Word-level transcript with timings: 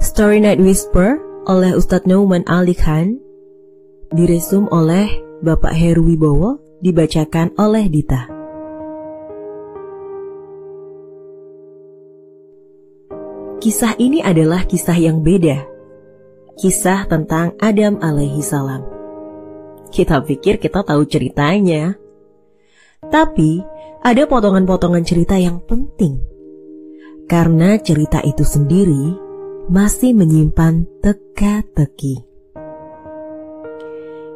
Story 0.00 0.40
Night 0.40 0.56
Whisper 0.56 1.20
oleh 1.44 1.76
Ustadz 1.76 2.08
Nauman 2.08 2.40
Ali 2.48 2.72
Khan 2.72 3.20
Diresum 4.08 4.72
oleh 4.72 5.06
Bapak 5.44 5.76
Heru 5.76 6.08
Wibowo 6.08 6.80
Dibacakan 6.80 7.52
oleh 7.60 7.84
Dita. 7.92 8.24
Kisah 13.60 13.92
ini 14.00 14.24
adalah 14.24 14.64
kisah 14.64 14.96
yang 14.96 15.20
beda. 15.20 15.68
Kisah 16.56 17.04
tentang 17.04 17.52
Adam 17.60 18.00
alaihi 18.00 18.40
salam. 18.40 18.80
Kita 19.92 20.24
pikir 20.24 20.56
kita 20.56 20.80
tahu 20.80 21.04
ceritanya. 21.04 22.00
Tapi 23.04 23.60
ada 24.00 24.24
potongan-potongan 24.24 25.04
cerita 25.04 25.36
yang 25.36 25.60
penting. 25.68 26.16
Karena 27.28 27.76
cerita 27.76 28.24
itu 28.24 28.40
sendiri 28.40 29.29
masih 29.70 30.18
menyimpan 30.18 30.82
teka-teki. 30.98 32.26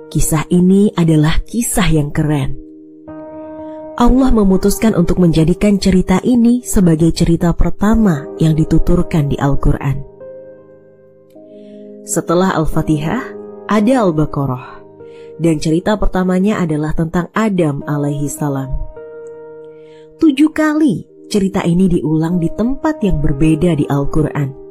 Kisah 0.07 0.47
ini 0.47 0.95
adalah 0.95 1.43
kisah 1.43 1.91
yang 1.91 2.15
keren. 2.15 2.55
Allah 3.99 4.31
memutuskan 4.31 4.95
untuk 4.95 5.19
menjadikan 5.19 5.83
cerita 5.83 6.23
ini 6.23 6.63
sebagai 6.63 7.11
cerita 7.11 7.51
pertama 7.51 8.31
yang 8.39 8.55
dituturkan 8.55 9.27
di 9.27 9.35
Al-Quran. 9.35 10.07
Setelah 12.07 12.55
Al-Fatihah, 12.55 13.35
ada 13.67 13.95
Al-Baqarah, 14.07 14.87
dan 15.43 15.59
cerita 15.59 15.99
pertamanya 15.99 16.63
adalah 16.63 16.95
tentang 16.95 17.27
Adam 17.35 17.83
alaihi 17.91 18.31
salam. 18.31 18.71
Tujuh 20.23 20.55
kali 20.55 21.27
cerita 21.27 21.67
ini 21.67 21.91
diulang 21.91 22.39
di 22.39 22.55
tempat 22.55 23.03
yang 23.03 23.19
berbeda 23.19 23.75
di 23.75 23.83
Al-Quran. 23.91 24.64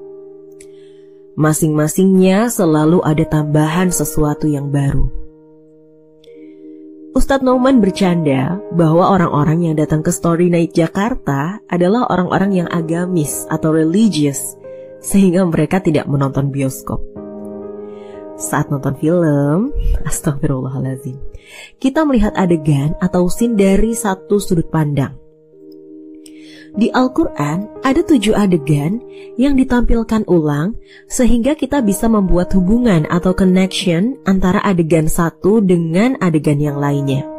Masing-masingnya 1.33 2.45
selalu 2.53 3.01
ada 3.01 3.25
tambahan 3.25 3.89
sesuatu 3.89 4.45
yang 4.45 4.69
baru. 4.69 5.09
Ustadz 7.17 7.41
Nauman 7.41 7.81
bercanda 7.81 8.61
bahwa 8.73 9.09
orang-orang 9.09 9.65
yang 9.65 9.75
datang 9.77 10.05
ke 10.05 10.13
Story 10.13 10.53
Night 10.53 10.77
Jakarta 10.77 11.57
adalah 11.65 12.05
orang-orang 12.09 12.61
yang 12.61 12.69
agamis 12.69 13.49
atau 13.49 13.73
religious, 13.73 14.57
sehingga 15.01 15.41
mereka 15.45 15.81
tidak 15.81 16.05
menonton 16.05 16.53
bioskop. 16.53 17.01
Saat 18.37 18.69
nonton 18.69 18.93
film, 19.01 19.73
astagfirullahaladzim, 20.09 21.17
kita 21.81 22.05
melihat 22.05 22.37
adegan 22.37 22.93
atau 23.01 23.25
scene 23.25 23.57
dari 23.57 23.97
satu 23.97 24.37
sudut 24.37 24.69
pandang. 24.69 25.22
Di 26.73 26.89
Al-Quran 26.89 27.85
ada 27.85 28.01
tujuh 28.01 28.33
adegan 28.33 28.97
yang 29.37 29.53
ditampilkan 29.53 30.25
ulang 30.25 30.73
sehingga 31.05 31.53
kita 31.53 31.85
bisa 31.85 32.09
membuat 32.09 32.49
hubungan 32.57 33.05
atau 33.13 33.37
connection 33.37 34.17
antara 34.25 34.57
adegan 34.65 35.05
satu 35.05 35.61
dengan 35.61 36.17
adegan 36.17 36.57
yang 36.57 36.81
lainnya. 36.81 37.29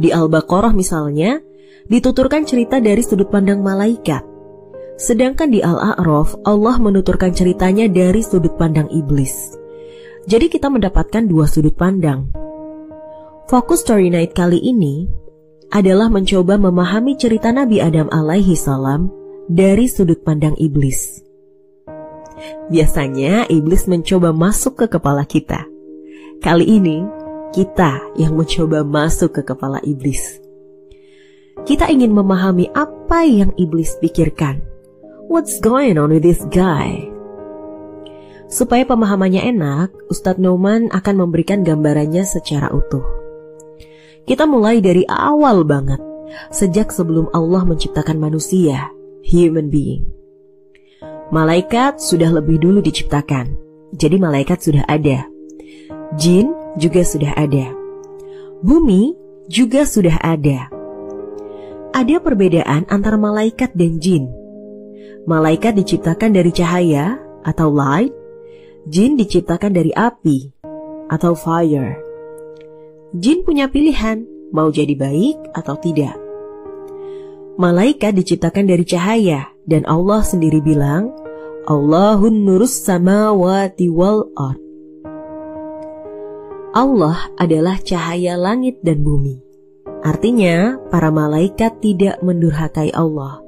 Di 0.00 0.08
Al-Baqarah 0.08 0.72
misalnya, 0.72 1.44
dituturkan 1.92 2.48
cerita 2.48 2.80
dari 2.80 3.04
sudut 3.04 3.28
pandang 3.28 3.60
malaikat. 3.60 4.24
Sedangkan 4.96 5.52
di 5.52 5.60
Al-A'raf, 5.60 6.40
Allah 6.48 6.80
menuturkan 6.80 7.36
ceritanya 7.36 7.84
dari 7.84 8.24
sudut 8.24 8.56
pandang 8.56 8.88
iblis. 8.88 9.58
Jadi 10.24 10.48
kita 10.48 10.72
mendapatkan 10.72 11.28
dua 11.28 11.44
sudut 11.44 11.76
pandang. 11.76 12.32
Fokus 13.48 13.84
Story 13.84 14.08
Night 14.08 14.32
kali 14.32 14.56
ini 14.56 15.08
adalah 15.68 16.08
mencoba 16.08 16.56
memahami 16.56 17.16
cerita 17.20 17.52
Nabi 17.52 17.80
Adam 17.84 18.08
alaihi 18.08 18.56
salam 18.56 19.12
dari 19.48 19.88
sudut 19.88 20.24
pandang 20.24 20.56
iblis. 20.56 21.20
Biasanya 22.72 23.48
iblis 23.52 23.84
mencoba 23.88 24.32
masuk 24.32 24.84
ke 24.84 24.86
kepala 24.96 25.24
kita. 25.28 25.64
Kali 26.38 26.64
ini 26.64 27.04
kita 27.52 28.14
yang 28.16 28.36
mencoba 28.36 28.84
masuk 28.84 29.40
ke 29.40 29.42
kepala 29.42 29.80
iblis. 29.84 30.40
Kita 31.66 31.90
ingin 31.90 32.14
memahami 32.14 32.70
apa 32.72 33.26
yang 33.26 33.50
iblis 33.58 33.98
pikirkan. 33.98 34.62
What's 35.28 35.60
going 35.60 36.00
on 36.00 36.14
with 36.14 36.24
this 36.24 36.40
guy? 36.48 37.10
Supaya 38.48 38.88
pemahamannya 38.88 39.44
enak, 39.52 39.92
Ustadz 40.08 40.40
Noman 40.40 40.88
akan 40.88 41.14
memberikan 41.20 41.60
gambarannya 41.60 42.24
secara 42.24 42.72
utuh. 42.72 43.17
Kita 44.28 44.44
mulai 44.44 44.84
dari 44.84 45.08
awal 45.08 45.64
banget, 45.64 45.96
sejak 46.52 46.92
sebelum 46.92 47.32
Allah 47.32 47.64
menciptakan 47.64 48.20
manusia, 48.20 48.92
human 49.24 49.72
being. 49.72 50.04
Malaikat 51.32 51.96
sudah 51.96 52.36
lebih 52.36 52.60
dulu 52.60 52.84
diciptakan, 52.84 53.56
jadi 53.96 54.20
malaikat 54.20 54.60
sudah 54.60 54.84
ada. 54.84 55.24
Jin 56.20 56.52
juga 56.76 57.08
sudah 57.08 57.32
ada. 57.40 57.72
Bumi 58.60 59.16
juga 59.48 59.88
sudah 59.88 60.20
ada. 60.20 60.68
Ada 61.96 62.20
perbedaan 62.20 62.84
antara 62.92 63.16
malaikat 63.16 63.72
dan 63.72 63.96
jin. 63.96 64.28
Malaikat 65.24 65.72
diciptakan 65.72 66.36
dari 66.36 66.52
cahaya 66.52 67.16
atau 67.48 67.72
light, 67.72 68.12
jin 68.84 69.16
diciptakan 69.16 69.72
dari 69.72 69.88
api 69.96 70.52
atau 71.08 71.32
fire. 71.32 72.07
Jin 73.16 73.40
punya 73.40 73.72
pilihan 73.72 74.28
mau 74.52 74.68
jadi 74.68 74.92
baik 74.92 75.56
atau 75.56 75.80
tidak. 75.80 76.12
Malaikat 77.56 78.14
diciptakan 78.14 78.68
dari 78.68 78.84
cahaya 78.84 79.48
dan 79.64 79.88
Allah 79.88 80.20
sendiri 80.20 80.60
bilang, 80.60 81.10
Allahun 81.64 82.44
nurus 82.44 82.84
samawati 82.84 83.88
wal 83.88 84.28
ard. 84.36 84.60
Allah 86.76 87.32
adalah 87.40 87.80
cahaya 87.80 88.36
langit 88.36 88.78
dan 88.84 89.00
bumi. 89.00 89.40
Artinya, 90.04 90.78
para 90.92 91.08
malaikat 91.08 91.80
tidak 91.82 92.20
mendurhakai 92.20 92.92
Allah. 92.94 93.40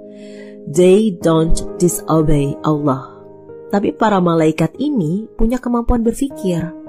They 0.66 1.14
don't 1.20 1.54
disobey 1.78 2.56
Allah. 2.64 3.06
Tapi 3.70 3.94
para 3.94 4.18
malaikat 4.18 4.74
ini 4.82 5.30
punya 5.38 5.62
kemampuan 5.62 6.02
berpikir 6.02 6.79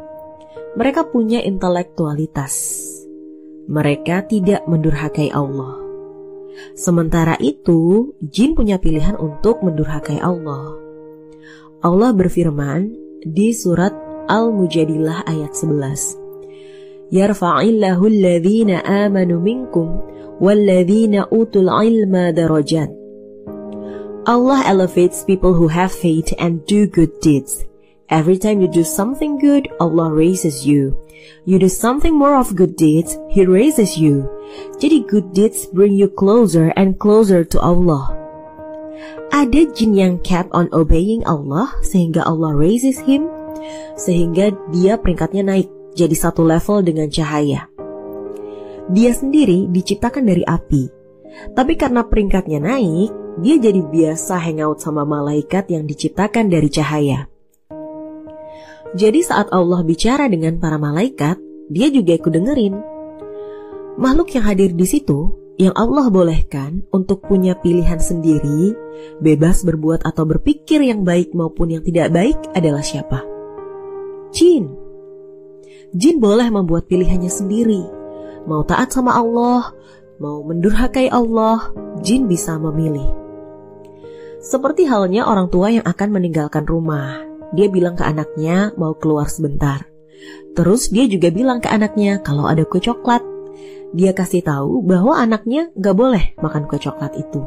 mereka 0.71 1.03
punya 1.03 1.43
intelektualitas. 1.43 2.79
Mereka 3.67 4.31
tidak 4.31 4.63
mendurhakai 4.71 5.27
Allah. 5.31 5.79
Sementara 6.75 7.35
itu, 7.43 8.11
jin 8.23 8.55
punya 8.55 8.79
pilihan 8.79 9.19
untuk 9.19 9.63
mendurhakai 9.63 10.19
Allah. 10.23 10.75
Allah 11.83 12.11
berfirman 12.15 12.93
di 13.23 13.51
surat 13.51 13.91
Al-Mujadilah 14.31 15.27
ayat 15.27 15.51
11. 15.55 17.11
Yarfa'illahu 17.11 18.03
alladhina 18.07 18.79
amanu 18.87 19.43
minkum 19.43 19.99
walladhina 20.39 21.27
utul 21.27 21.67
ilma 21.67 22.31
darajat. 22.31 22.87
Allah 24.23 24.63
elevates 24.69 25.25
people 25.27 25.51
who 25.51 25.67
have 25.67 25.91
faith 25.91 26.31
and 26.37 26.63
do 26.69 26.85
good 26.85 27.11
deeds 27.19 27.65
Every 28.11 28.35
time 28.35 28.59
you 28.59 28.67
do 28.67 28.83
something 28.83 29.39
good, 29.39 29.71
Allah 29.79 30.11
raises 30.11 30.67
you. 30.67 30.91
You 31.47 31.63
do 31.63 31.71
something 31.71 32.11
more 32.11 32.35
of 32.35 32.59
good 32.59 32.75
deeds, 32.75 33.15
He 33.31 33.47
raises 33.47 33.95
you. 33.95 34.27
Jadi 34.83 35.07
good 35.07 35.31
deeds 35.31 35.63
bring 35.71 35.95
you 35.95 36.11
closer 36.11 36.75
and 36.75 36.99
closer 36.99 37.47
to 37.47 37.57
Allah. 37.63 38.11
Ada 39.31 39.71
jin 39.71 39.95
yang 39.95 40.19
kept 40.27 40.51
on 40.51 40.67
obeying 40.75 41.23
Allah 41.23 41.71
sehingga 41.87 42.27
Allah 42.27 42.51
raises 42.51 42.99
him, 42.99 43.31
sehingga 43.95 44.51
dia 44.75 44.99
peringkatnya 44.99 45.47
naik 45.47 45.71
jadi 45.95 46.11
satu 46.11 46.43
level 46.43 46.83
dengan 46.83 47.07
cahaya. 47.07 47.71
Dia 48.91 49.15
sendiri 49.15 49.71
diciptakan 49.71 50.27
dari 50.27 50.43
api, 50.43 50.83
tapi 51.55 51.79
karena 51.79 52.03
peringkatnya 52.03 52.59
naik, 52.59 53.39
dia 53.39 53.55
jadi 53.55 53.79
biasa 53.79 54.35
hangout 54.35 54.83
sama 54.83 55.07
malaikat 55.07 55.71
yang 55.71 55.87
diciptakan 55.87 56.51
dari 56.51 56.67
cahaya. 56.67 57.30
Jadi 58.91 59.23
saat 59.23 59.47
Allah 59.55 59.87
bicara 59.87 60.27
dengan 60.27 60.59
para 60.59 60.75
malaikat, 60.75 61.39
dia 61.71 61.87
juga 61.87 62.19
ikut 62.19 62.27
dengerin. 62.27 62.75
Makhluk 63.95 64.35
yang 64.35 64.43
hadir 64.43 64.75
di 64.75 64.83
situ, 64.83 65.31
yang 65.55 65.71
Allah 65.79 66.11
bolehkan 66.11 66.83
untuk 66.91 67.23
punya 67.23 67.55
pilihan 67.55 68.03
sendiri, 68.03 68.75
bebas 69.23 69.63
berbuat 69.63 70.03
atau 70.03 70.27
berpikir 70.27 70.83
yang 70.83 71.07
baik 71.07 71.31
maupun 71.31 71.71
yang 71.71 71.83
tidak 71.87 72.11
baik 72.11 72.35
adalah 72.51 72.83
siapa? 72.83 73.23
Jin. 74.35 74.75
Jin 75.95 76.19
boleh 76.19 76.51
membuat 76.51 76.91
pilihannya 76.91 77.31
sendiri. 77.31 77.83
Mau 78.43 78.67
taat 78.67 78.91
sama 78.91 79.15
Allah, 79.15 79.71
mau 80.19 80.43
mendurhakai 80.43 81.07
Allah, 81.07 81.71
jin 82.03 82.27
bisa 82.27 82.59
memilih. 82.59 83.07
Seperti 84.41 84.83
halnya 84.89 85.29
orang 85.29 85.47
tua 85.47 85.69
yang 85.69 85.85
akan 85.85 86.09
meninggalkan 86.11 86.65
rumah, 86.65 87.30
dia 87.51 87.67
bilang 87.67 87.99
ke 87.99 88.03
anaknya 88.03 88.71
mau 88.79 88.95
keluar 88.95 89.27
sebentar. 89.27 89.87
Terus 90.55 90.91
dia 90.91 91.07
juga 91.07 91.31
bilang 91.31 91.63
ke 91.63 91.67
anaknya 91.71 92.19
kalau 92.23 92.47
ada 92.47 92.63
kue 92.67 92.79
coklat. 92.83 93.23
Dia 93.91 94.15
kasih 94.15 94.43
tahu 94.43 94.83
bahwa 94.87 95.19
anaknya 95.19 95.67
gak 95.75 95.95
boleh 95.95 96.35
makan 96.39 96.67
kue 96.67 96.79
coklat 96.79 97.11
itu. 97.19 97.43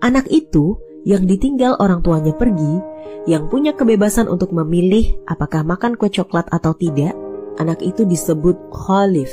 Anak 0.00 0.30
itu 0.30 0.78
yang 1.02 1.26
ditinggal 1.26 1.76
orang 1.82 2.06
tuanya 2.06 2.30
pergi, 2.36 2.78
yang 3.26 3.50
punya 3.50 3.74
kebebasan 3.74 4.30
untuk 4.30 4.54
memilih 4.54 5.18
apakah 5.26 5.66
makan 5.66 5.98
kue 5.98 6.12
coklat 6.12 6.46
atau 6.54 6.70
tidak, 6.76 7.18
anak 7.58 7.82
itu 7.82 8.06
disebut 8.06 8.56
khalif. 8.70 9.32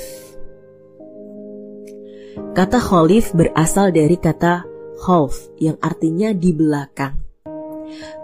Kata 2.58 2.82
khalif 2.82 3.30
berasal 3.38 3.94
dari 3.94 4.18
kata 4.18 4.66
khalf 4.98 5.54
yang 5.62 5.78
artinya 5.78 6.34
di 6.34 6.50
belakang. 6.50 7.27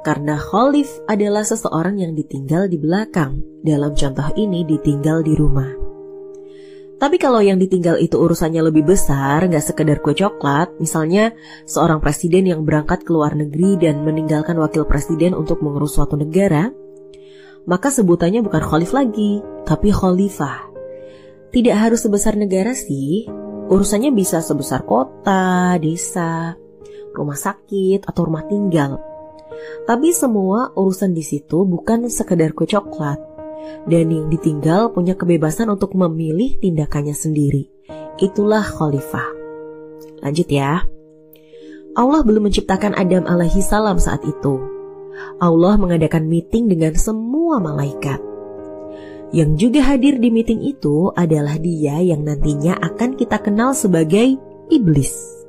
Karena 0.01 0.35
khalif 0.35 0.89
adalah 1.07 1.45
seseorang 1.45 1.99
yang 1.99 2.13
ditinggal 2.13 2.67
di 2.67 2.77
belakang. 2.79 3.39
Dalam 3.63 3.95
contoh 3.95 4.27
ini 4.35 4.67
ditinggal 4.67 5.23
di 5.23 5.33
rumah. 5.35 5.83
Tapi 7.03 7.19
kalau 7.19 7.43
yang 7.43 7.59
ditinggal 7.59 7.99
itu 7.99 8.15
urusannya 8.15 8.63
lebih 8.63 8.87
besar, 8.87 9.43
nggak 9.43 9.59
sekedar 9.59 9.99
kue 9.99 10.15
coklat, 10.15 10.71
misalnya 10.79 11.35
seorang 11.67 11.99
presiden 11.99 12.47
yang 12.47 12.63
berangkat 12.63 13.03
ke 13.03 13.11
luar 13.11 13.35
negeri 13.35 13.75
dan 13.75 14.07
meninggalkan 14.07 14.55
wakil 14.55 14.87
presiden 14.87 15.35
untuk 15.35 15.59
mengurus 15.59 15.99
suatu 15.99 16.15
negara, 16.15 16.71
maka 17.67 17.91
sebutannya 17.91 18.39
bukan 18.39 18.63
khalif 18.63 18.95
lagi, 18.95 19.43
tapi 19.67 19.91
khalifah. 19.91 20.63
Tidak 21.51 21.75
harus 21.75 22.07
sebesar 22.07 22.39
negara 22.39 22.71
sih, 22.71 23.27
urusannya 23.67 24.15
bisa 24.15 24.39
sebesar 24.39 24.87
kota, 24.87 25.75
desa, 25.83 26.55
rumah 27.11 27.35
sakit, 27.35 28.07
atau 28.07 28.31
rumah 28.31 28.47
tinggal. 28.47 29.12
Tapi 29.83 30.15
semua 30.15 30.71
urusan 30.73 31.11
di 31.11 31.23
situ 31.25 31.67
bukan 31.67 32.07
sekedar 32.07 32.55
kue 32.55 32.69
coklat, 32.69 33.19
dan 33.87 34.07
yang 34.11 34.27
ditinggal 34.31 34.91
punya 34.95 35.15
kebebasan 35.15 35.67
untuk 35.71 35.95
memilih 35.95 36.55
tindakannya 36.59 37.15
sendiri. 37.15 37.67
Itulah 38.19 38.63
khalifah. 38.63 39.27
Lanjut 40.23 40.47
ya. 40.47 40.87
Allah 41.93 42.21
belum 42.25 42.49
menciptakan 42.49 42.97
Adam 42.97 43.27
alaihi 43.29 43.61
salam 43.61 43.99
saat 44.01 44.23
itu. 44.25 44.57
Allah 45.37 45.77
mengadakan 45.77 46.25
meeting 46.25 46.65
dengan 46.65 46.97
semua 46.97 47.61
malaikat. 47.61 48.17
Yang 49.33 49.51
juga 49.65 49.81
hadir 49.93 50.21
di 50.21 50.29
meeting 50.29 50.61
itu 50.61 51.09
adalah 51.13 51.57
dia 51.57 52.01
yang 52.01 52.21
nantinya 52.21 52.77
akan 52.77 53.17
kita 53.17 53.41
kenal 53.41 53.73
sebagai 53.73 54.37
iblis. 54.69 55.42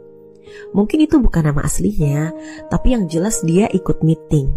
Mungkin 0.74 1.06
itu 1.06 1.22
bukan 1.22 1.50
nama 1.50 1.64
aslinya, 1.66 2.34
tapi 2.68 2.94
yang 2.94 3.06
jelas 3.06 3.42
dia 3.46 3.70
ikut 3.70 4.02
meeting. 4.02 4.50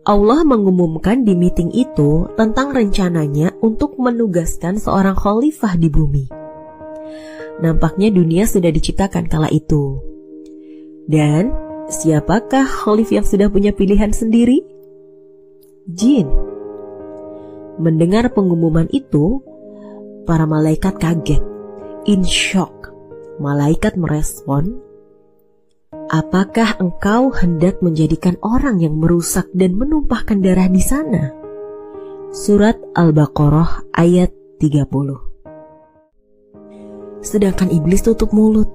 Allah 0.00 0.42
mengumumkan 0.48 1.28
di 1.28 1.36
meeting 1.36 1.70
itu 1.76 2.24
tentang 2.34 2.72
rencananya 2.72 3.52
untuk 3.60 4.00
menugaskan 4.00 4.80
seorang 4.80 5.12
khalifah 5.12 5.76
di 5.76 5.92
bumi. 5.92 6.24
Nampaknya 7.60 8.08
dunia 8.08 8.48
sudah 8.48 8.72
diciptakan 8.72 9.28
kala 9.28 9.52
itu. 9.52 10.00
Dan 11.04 11.52
siapakah 11.92 12.64
khalif 12.64 13.12
yang 13.12 13.28
sudah 13.28 13.52
punya 13.52 13.76
pilihan 13.76 14.08
sendiri? 14.08 14.64
Jin. 15.84 16.24
Mendengar 17.76 18.32
pengumuman 18.32 18.88
itu, 18.88 19.44
para 20.24 20.48
malaikat 20.48 20.96
kaget, 20.96 21.44
in 22.08 22.24
shock. 22.24 22.92
Malaikat 23.36 24.00
merespon, 24.00 24.80
Apakah 26.10 26.74
engkau 26.82 27.30
hendak 27.30 27.78
menjadikan 27.86 28.34
orang 28.42 28.82
yang 28.82 28.98
merusak 28.98 29.46
dan 29.54 29.78
menumpahkan 29.78 30.42
darah 30.42 30.66
di 30.66 30.82
sana? 30.82 31.30
Surat 32.34 32.74
Al-Baqarah 32.98 33.94
ayat 33.94 34.34
30 34.58 34.90
Sedangkan 37.22 37.70
iblis 37.70 38.02
tutup 38.02 38.34
mulut. 38.34 38.66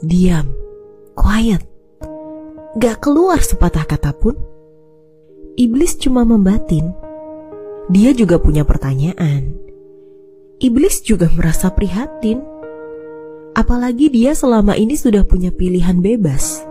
Diam, 0.00 0.48
quiet, 1.12 1.68
gak 2.80 3.04
keluar 3.04 3.44
sepatah 3.44 3.84
kata 3.84 4.16
pun. 4.16 4.32
Iblis 5.52 6.00
cuma 6.00 6.24
membatin. 6.24 6.96
Dia 7.92 8.16
juga 8.16 8.40
punya 8.40 8.64
pertanyaan. 8.64 9.52
Iblis 10.64 11.04
juga 11.04 11.28
merasa 11.28 11.68
prihatin 11.68 12.40
Apalagi 13.58 14.06
dia 14.06 14.38
selama 14.38 14.78
ini 14.78 14.94
sudah 14.94 15.26
punya 15.26 15.50
pilihan 15.50 15.98
bebas. 15.98 16.62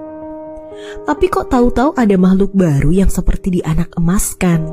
Tapi 1.03 1.27
kok 1.27 1.51
tahu-tahu 1.51 1.91
ada 1.99 2.15
makhluk 2.15 2.55
baru 2.55 2.95
yang 2.95 3.11
seperti 3.11 3.59
di 3.59 3.61
anak 3.67 3.91
emaskan? 3.99 4.71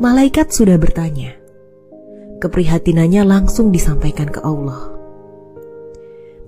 Malaikat 0.00 0.48
sudah 0.48 0.80
bertanya. 0.80 1.36
Keprihatinannya 2.40 3.28
langsung 3.28 3.68
disampaikan 3.68 4.32
ke 4.32 4.40
Allah. 4.40 4.88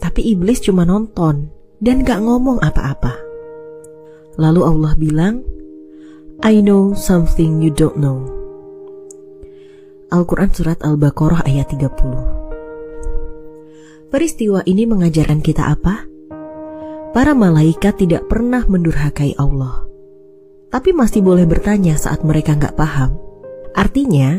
Tapi 0.00 0.32
iblis 0.32 0.64
cuma 0.64 0.88
nonton 0.88 1.52
dan 1.85 2.00
gak 2.00 2.25
ngomong 2.25 2.56
apa-apa. 2.64 3.12
Lalu 4.40 4.61
Allah 4.64 4.93
bilang, 4.96 5.35
I 6.40 6.64
know 6.64 6.96
something 6.96 7.61
you 7.61 7.69
don't 7.69 8.00
know. 8.00 8.25
Al-Quran 10.08 10.49
Surat 10.56 10.81
Al-Baqarah 10.81 11.44
ayat 11.44 11.69
30 11.76 12.41
Peristiwa 14.12 14.61
ini 14.69 14.85
mengajarkan 14.85 15.41
kita 15.41 15.73
apa? 15.73 16.05
Para 17.17 17.32
malaikat 17.32 17.97
tidak 17.97 18.29
pernah 18.29 18.61
mendurhakai 18.69 19.32
Allah. 19.41 19.88
Tapi 20.69 20.93
masih 20.93 21.25
boleh 21.25 21.49
bertanya 21.49 21.97
saat 21.97 22.20
mereka 22.20 22.53
nggak 22.53 22.76
paham. 22.76 23.17
Artinya, 23.73 24.37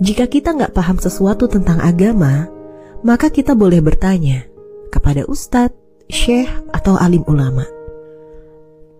jika 0.00 0.24
kita 0.24 0.56
nggak 0.56 0.72
paham 0.72 0.96
sesuatu 0.96 1.52
tentang 1.52 1.84
agama, 1.84 2.48
maka 3.04 3.28
kita 3.28 3.52
boleh 3.52 3.84
bertanya 3.84 4.48
kepada 4.88 5.28
ustadz, 5.28 5.76
syekh, 6.08 6.48
atau 6.72 6.96
alim 6.96 7.20
ulama. 7.28 7.68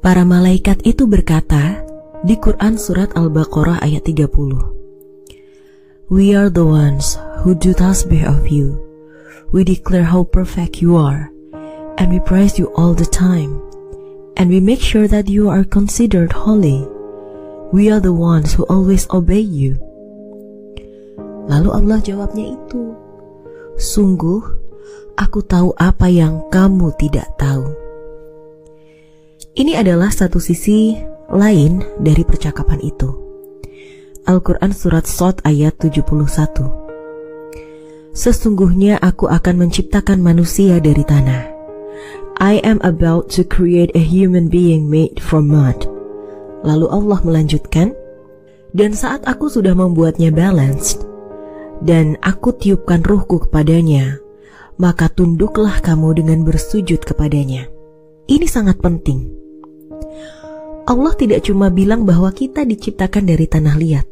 Para 0.05 0.29
malaikat 0.29 0.85
itu 0.85 1.09
berkata 1.09 1.81
di 2.29 2.37
Quran 2.37 2.77
Surat 2.77 3.09
Al-Baqarah 3.17 3.81
ayat 3.81 4.05
30. 4.05 6.13
We 6.13 6.37
are 6.37 6.53
the 6.53 6.69
ones 6.69 7.17
who 7.41 7.57
do 7.57 7.73
tasbih 7.73 8.29
of 8.29 8.53
you 8.53 8.90
We 9.51 9.67
declare 9.67 10.07
how 10.07 10.31
perfect 10.31 10.79
you 10.79 10.95
are, 10.95 11.27
and 11.99 12.07
we 12.07 12.23
praise 12.23 12.55
you 12.55 12.71
all 12.79 12.95
the 12.95 13.11
time, 13.11 13.59
and 14.39 14.47
we 14.47 14.63
make 14.63 14.79
sure 14.79 15.11
that 15.11 15.27
you 15.27 15.51
are 15.51 15.67
considered 15.67 16.31
holy. 16.31 16.87
We 17.75 17.91
are 17.91 17.99
the 17.99 18.15
ones 18.15 18.55
who 18.55 18.63
always 18.71 19.11
obey 19.11 19.43
you. 19.43 19.75
Lalu 21.51 21.67
Allah 21.67 21.99
jawabnya 21.99 22.55
itu, 22.55 22.95
Sungguh, 23.75 24.39
aku 25.19 25.43
tahu 25.43 25.75
apa 25.83 26.07
yang 26.07 26.47
kamu 26.55 26.95
tidak 26.95 27.27
tahu. 27.35 27.75
Ini 29.59 29.83
adalah 29.83 30.15
satu 30.15 30.39
sisi 30.39 30.95
lain 31.27 31.83
dari 31.99 32.23
percakapan 32.23 32.79
itu. 32.87 33.11
Al-Quran 34.31 34.71
Surat 34.71 35.11
Sot 35.11 35.43
ayat 35.43 35.75
71 35.83 36.90
Sesungguhnya 38.11 38.99
aku 38.99 39.31
akan 39.31 39.67
menciptakan 39.67 40.19
manusia 40.19 40.83
dari 40.83 41.07
tanah. 41.07 41.47
I 42.41 42.59
am 42.65 42.81
about 42.83 43.29
to 43.37 43.45
create 43.45 43.93
a 43.95 44.03
human 44.03 44.49
being 44.49 44.89
made 44.89 45.21
from 45.21 45.53
mud. 45.53 45.87
Lalu 46.65 46.89
Allah 46.89 47.21
melanjutkan, 47.23 47.95
dan 48.75 48.97
saat 48.97 49.23
aku 49.29 49.53
sudah 49.53 49.77
membuatnya 49.77 50.33
balanced, 50.33 51.05
dan 51.85 52.17
aku 52.25 52.57
tiupkan 52.57 53.05
ruhku 53.05 53.45
kepadanya, 53.47 54.19
maka 54.81 55.13
tunduklah 55.13 55.79
kamu 55.85 56.25
dengan 56.25 56.43
bersujud 56.43 57.05
kepadanya. 57.05 57.69
Ini 58.27 58.47
sangat 58.49 58.81
penting. 58.81 59.29
Allah 60.89 61.13
tidak 61.15 61.47
cuma 61.47 61.69
bilang 61.69 62.09
bahwa 62.09 62.33
kita 62.35 62.67
diciptakan 62.67 63.29
dari 63.29 63.47
tanah 63.47 63.77
liat, 63.79 64.07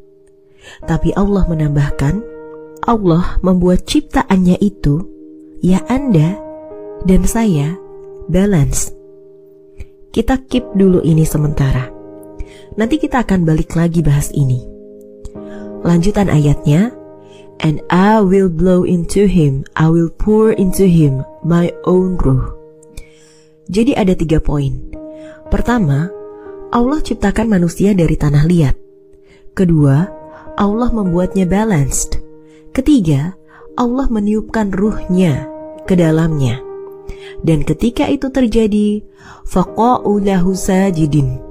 tapi 0.85 1.17
Allah 1.17 1.49
menambahkan, 1.49 2.38
Allah 2.89 3.37
membuat 3.45 3.85
ciptaannya 3.85 4.57
itu, 4.65 5.05
ya 5.61 5.85
Anda 5.93 6.41
dan 7.05 7.29
saya, 7.29 7.77
balance. 8.33 8.97
Kita 10.09 10.41
keep 10.49 10.65
dulu 10.73 11.05
ini 11.05 11.29
sementara. 11.29 11.93
Nanti 12.81 12.97
kita 12.97 13.29
akan 13.29 13.45
balik 13.45 13.77
lagi 13.77 14.01
bahas 14.01 14.33
ini. 14.33 14.65
Lanjutan 15.85 16.33
ayatnya, 16.33 16.97
And 17.61 17.83
I 17.91 18.23
will 18.23 18.49
blow 18.49 18.87
into 18.89 19.27
him, 19.29 19.69
I 19.77 19.91
will 19.91 20.09
pour 20.09 20.55
into 20.57 20.87
him 20.87 21.27
my 21.43 21.75
own 21.85 22.17
ruh. 22.17 22.55
Jadi 23.69 23.99
ada 23.99 24.15
tiga 24.17 24.41
poin. 24.41 24.79
Pertama, 25.53 26.09
Allah 26.71 27.01
ciptakan 27.03 27.51
manusia 27.51 27.93
dari 27.93 28.15
tanah 28.15 28.47
liat. 28.47 28.77
Kedua, 29.53 30.07
Allah 30.55 30.91
membuatnya 30.95 31.45
balanced. 31.45 32.18
Ketiga, 32.79 33.35
Allah 33.75 34.07
meniupkan 34.07 34.71
ruhnya 34.71 35.51
ke 35.83 35.99
dalamnya. 35.99 36.63
Dan 37.43 37.67
ketika 37.67 38.07
itu 38.07 38.31
terjadi, 38.31 39.03
faqa'u 39.51 40.23
lahu 40.23 40.55
sajidin. 40.55 41.43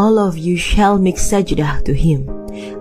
All 0.00 0.16
of 0.16 0.40
you 0.40 0.56
shall 0.56 0.96
make 0.96 1.20
sajdah 1.20 1.84
to 1.84 1.92
him. 1.92 2.24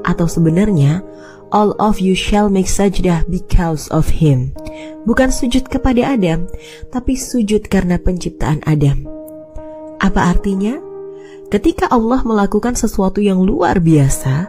Atau 0.07 0.23
sebenarnya, 0.23 1.03
all 1.51 1.75
of 1.75 1.99
you 1.99 2.15
shall 2.15 2.47
make 2.47 2.71
sajdah 2.71 3.27
because 3.27 3.91
of 3.91 4.07
him. 4.07 4.55
Bukan 5.03 5.35
sujud 5.35 5.67
kepada 5.67 6.15
Adam, 6.15 6.47
tapi 6.95 7.19
sujud 7.19 7.67
karena 7.67 7.99
penciptaan 7.99 8.63
Adam. 8.63 9.03
Apa 9.99 10.31
artinya? 10.31 10.79
Ketika 11.51 11.91
Allah 11.91 12.23
melakukan 12.23 12.79
sesuatu 12.79 13.19
yang 13.19 13.43
luar 13.43 13.83
biasa, 13.83 14.47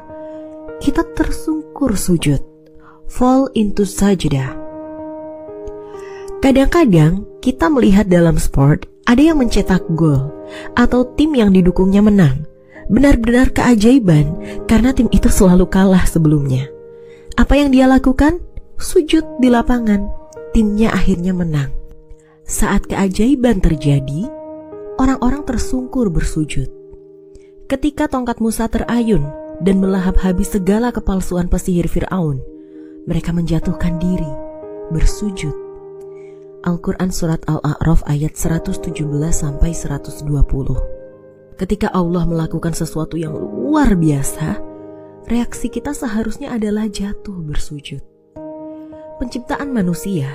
kita 0.79 1.03
tersungkur 1.19 1.99
sujud, 1.99 2.56
fall 3.07 3.49
into 3.55 3.87
sajdah. 3.87 4.55
Kadang-kadang 6.43 7.27
kita 7.43 7.67
melihat 7.73 8.07
dalam 8.07 8.37
sport 8.39 8.87
ada 9.07 9.23
yang 9.23 9.39
mencetak 9.39 9.83
gol 9.95 10.31
atau 10.75 11.07
tim 11.15 11.35
yang 11.35 11.55
didukungnya 11.55 12.03
menang. 12.03 12.47
Benar-benar 12.87 13.51
keajaiban 13.51 14.31
karena 14.71 14.95
tim 14.95 15.11
itu 15.11 15.27
selalu 15.27 15.67
kalah 15.67 16.07
sebelumnya. 16.07 16.71
Apa 17.35 17.59
yang 17.59 17.75
dia 17.75 17.91
lakukan? 17.91 18.39
Sujud 18.79 19.27
di 19.43 19.51
lapangan. 19.51 20.07
Timnya 20.55 20.95
akhirnya 20.95 21.35
menang. 21.35 21.75
Saat 22.47 22.87
keajaiban 22.87 23.59
terjadi, 23.59 24.31
orang-orang 25.03 25.43
tersungkur 25.43 26.15
bersujud. 26.15 26.71
Ketika 27.67 28.07
tongkat 28.07 28.39
Musa 28.39 28.71
terayun 28.71 29.27
dan 29.59 29.83
melahap 29.83 30.15
habis 30.23 30.55
segala 30.55 30.95
kepalsuan 30.95 31.51
pesihir 31.51 31.91
Fir'aun, 31.91 32.39
mereka 33.07 33.31
menjatuhkan 33.31 34.03
diri, 34.03 34.29
bersujud. 34.91 35.55
Al-Quran 36.67 37.15
Surat 37.15 37.39
Al-A'raf 37.47 38.03
ayat 38.11 38.35
117 38.35 39.07
sampai 39.31 39.71
120. 39.71 40.27
Ketika 41.57 41.89
Allah 41.95 42.27
melakukan 42.27 42.75
sesuatu 42.75 43.15
yang 43.15 43.33
luar 43.33 43.95
biasa, 43.95 44.59
reaksi 45.31 45.71
kita 45.71 45.95
seharusnya 45.95 46.53
adalah 46.53 46.91
jatuh 46.91 47.39
bersujud. 47.47 48.03
Penciptaan 49.23 49.71
manusia 49.71 50.29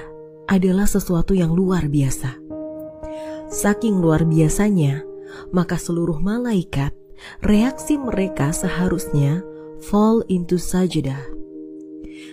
adalah 0.47 0.87
sesuatu 0.87 1.35
yang 1.35 1.51
luar 1.51 1.91
biasa. 1.91 2.39
Saking 3.51 3.99
luar 3.99 4.23
biasanya, 4.23 5.03
maka 5.51 5.75
seluruh 5.75 6.17
malaikat 6.23 6.95
reaksi 7.43 7.99
mereka 7.99 8.55
seharusnya 8.55 9.43
fall 9.83 10.23
into 10.31 10.55
sajadah. 10.55 11.30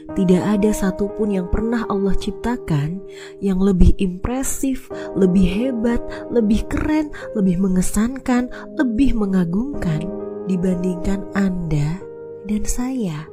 Tidak 0.09 0.43
ada 0.43 0.71
satupun 0.73 1.37
yang 1.37 1.47
pernah 1.53 1.85
Allah 1.87 2.17
ciptakan 2.17 3.01
yang 3.45 3.61
lebih 3.61 3.93
impresif, 4.01 4.89
lebih 5.15 5.45
hebat, 5.45 6.01
lebih 6.33 6.65
keren, 6.67 7.13
lebih 7.37 7.61
mengesankan, 7.61 8.49
lebih 8.81 9.15
mengagumkan 9.15 10.05
dibandingkan 10.49 11.29
Anda 11.37 12.01
dan 12.49 12.65
saya. 12.65 13.29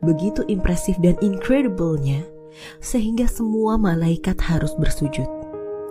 Begitu 0.00 0.48
impresif 0.48 0.96
dan 1.04 1.20
incredible-nya, 1.20 2.24
sehingga 2.80 3.28
semua 3.28 3.76
malaikat 3.76 4.40
harus 4.40 4.72
bersujud 4.80 5.28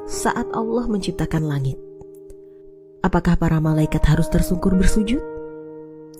saat 0.10 0.50
Allah 0.56 0.90
menciptakan 0.90 1.46
langit. 1.46 1.78
Apakah 3.06 3.38
para 3.38 3.62
malaikat 3.62 4.02
harus 4.10 4.28
tersungkur 4.28 4.74
bersujud? 4.74 5.22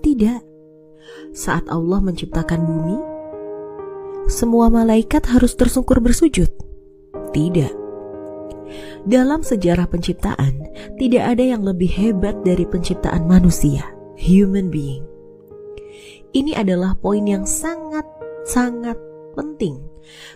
Tidak. 0.06 0.57
Saat 1.32 1.70
Allah 1.70 2.00
menciptakan 2.02 2.62
bumi, 2.66 2.98
semua 4.28 4.68
malaikat 4.68 5.24
harus 5.32 5.56
tersungkur 5.56 6.04
bersujud? 6.04 6.52
Tidak. 7.32 7.74
Dalam 9.08 9.40
sejarah 9.40 9.88
penciptaan, 9.88 10.68
tidak 11.00 11.24
ada 11.24 11.44
yang 11.44 11.64
lebih 11.64 11.88
hebat 11.88 12.36
dari 12.44 12.68
penciptaan 12.68 13.24
manusia, 13.24 13.88
human 14.20 14.68
being. 14.68 15.08
Ini 16.36 16.60
adalah 16.60 17.00
poin 17.00 17.24
yang 17.24 17.48
sangat-sangat 17.48 19.00
penting 19.40 19.80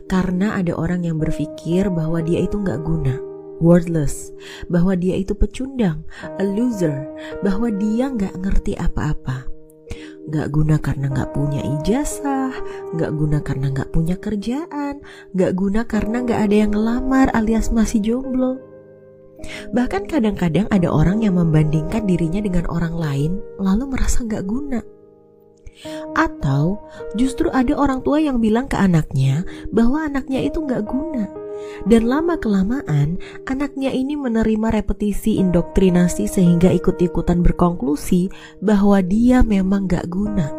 karena 0.08 0.56
ada 0.56 0.72
orang 0.76 1.04
yang 1.04 1.20
berpikir 1.20 1.92
bahwa 1.92 2.24
dia 2.24 2.48
itu 2.48 2.56
nggak 2.60 2.80
guna 2.80 3.16
worthless, 3.62 4.34
bahwa 4.68 4.98
dia 4.98 5.22
itu 5.22 5.38
pecundang, 5.38 6.02
a 6.42 6.44
loser, 6.44 7.06
bahwa 7.46 7.70
dia 7.70 8.10
nggak 8.10 8.34
ngerti 8.42 8.74
apa-apa. 8.76 9.51
Nggak 10.30 10.48
guna 10.54 10.76
karena 10.78 11.08
nggak 11.10 11.32
punya 11.34 11.62
ijazah, 11.66 12.54
nggak 12.94 13.12
guna 13.18 13.38
karena 13.42 13.68
nggak 13.74 13.90
punya 13.90 14.16
kerjaan, 14.22 15.02
nggak 15.34 15.52
guna 15.58 15.82
karena 15.90 16.18
nggak 16.22 16.40
ada 16.46 16.56
yang 16.56 16.72
ngelamar 16.72 17.28
alias 17.34 17.74
masih 17.74 18.00
jomblo. 18.06 18.62
Bahkan 19.74 20.06
kadang-kadang 20.06 20.70
ada 20.70 20.94
orang 20.94 21.26
yang 21.26 21.42
membandingkan 21.42 22.06
dirinya 22.06 22.46
dengan 22.46 22.70
orang 22.70 22.94
lain 22.94 23.32
lalu 23.58 23.90
merasa 23.90 24.22
nggak 24.22 24.46
guna. 24.46 24.86
Atau 26.14 26.78
justru 27.18 27.50
ada 27.50 27.74
orang 27.74 28.06
tua 28.06 28.22
yang 28.22 28.38
bilang 28.38 28.70
ke 28.70 28.78
anaknya 28.78 29.42
bahwa 29.74 30.06
anaknya 30.06 30.46
itu 30.46 30.62
nggak 30.62 30.86
guna 30.86 31.41
dan 31.90 32.06
lama-kelamaan, 32.06 33.18
anaknya 33.50 33.90
ini 33.90 34.14
menerima 34.14 34.70
repetisi 34.70 35.42
indoktrinasi 35.42 36.30
sehingga 36.30 36.70
ikut-ikutan 36.70 37.42
berkonklusi 37.42 38.30
bahwa 38.62 39.02
dia 39.02 39.42
memang 39.42 39.90
gak 39.90 40.06
guna. 40.12 40.54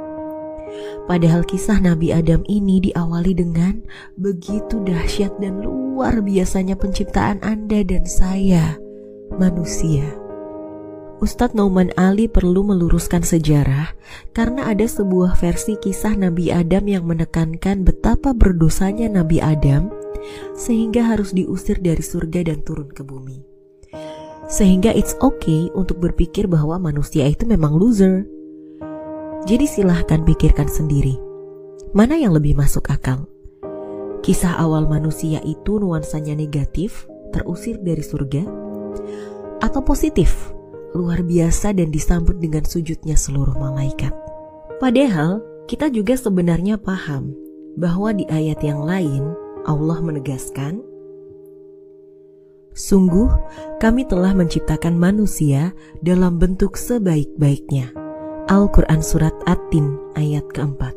Padahal 1.06 1.44
kisah 1.44 1.82
Nabi 1.82 2.14
Adam 2.14 2.46
ini 2.48 2.80
diawali 2.80 3.36
dengan 3.36 3.82
begitu 4.16 4.80
dahsyat 4.82 5.36
dan 5.42 5.60
luar 5.60 6.22
biasanya 6.24 6.78
penciptaan 6.78 7.42
Anda 7.44 7.84
dan 7.84 8.06
saya, 8.06 8.78
manusia. 9.36 10.22
Ustadz 11.22 11.54
Nauman 11.54 11.94
Ali 11.94 12.26
perlu 12.26 12.66
meluruskan 12.66 13.22
sejarah 13.22 13.94
karena 14.34 14.66
ada 14.66 14.82
sebuah 14.82 15.38
versi 15.38 15.78
kisah 15.78 16.18
Nabi 16.18 16.50
Adam 16.50 16.90
yang 16.90 17.06
menekankan 17.06 17.86
betapa 17.86 18.34
berdosanya 18.34 19.06
Nabi 19.06 19.38
Adam 19.38 20.01
sehingga 20.54 21.04
harus 21.04 21.34
diusir 21.34 21.78
dari 21.80 22.00
surga 22.00 22.52
dan 22.52 22.64
turun 22.64 22.88
ke 22.90 23.02
bumi. 23.04 23.42
Sehingga 24.50 24.92
it's 24.92 25.16
okay 25.22 25.72
untuk 25.72 26.02
berpikir 26.02 26.44
bahwa 26.50 26.76
manusia 26.76 27.24
itu 27.24 27.48
memang 27.48 27.72
loser. 27.76 28.26
Jadi 29.48 29.66
silahkan 29.66 30.22
pikirkan 30.22 30.70
sendiri, 30.70 31.18
mana 31.96 32.14
yang 32.14 32.36
lebih 32.36 32.54
masuk 32.54 32.86
akal? 32.88 33.26
Kisah 34.22 34.54
awal 34.54 34.86
manusia 34.86 35.42
itu 35.42 35.82
nuansanya 35.82 36.38
negatif, 36.38 37.10
terusir 37.34 37.82
dari 37.82 38.06
surga, 38.06 38.46
atau 39.58 39.82
positif, 39.82 40.54
luar 40.94 41.26
biasa 41.26 41.74
dan 41.74 41.90
disambut 41.90 42.38
dengan 42.38 42.62
sujudnya 42.62 43.18
seluruh 43.18 43.58
malaikat. 43.58 44.14
Padahal 44.78 45.42
kita 45.66 45.90
juga 45.90 46.14
sebenarnya 46.14 46.78
paham 46.78 47.34
bahwa 47.74 48.12
di 48.12 48.28
ayat 48.28 48.60
yang 48.60 48.84
lain 48.84 49.32
Allah 49.66 49.98
menegaskan, 50.02 50.82
Sungguh, 52.72 53.28
kami 53.84 54.08
telah 54.08 54.32
menciptakan 54.32 54.96
manusia 54.96 55.76
dalam 56.00 56.40
bentuk 56.40 56.80
sebaik-baiknya. 56.80 57.92
Al-Quran 58.48 59.04
Surat 59.04 59.36
At-Tin 59.44 59.92
ayat 60.16 60.48
keempat. 60.56 60.96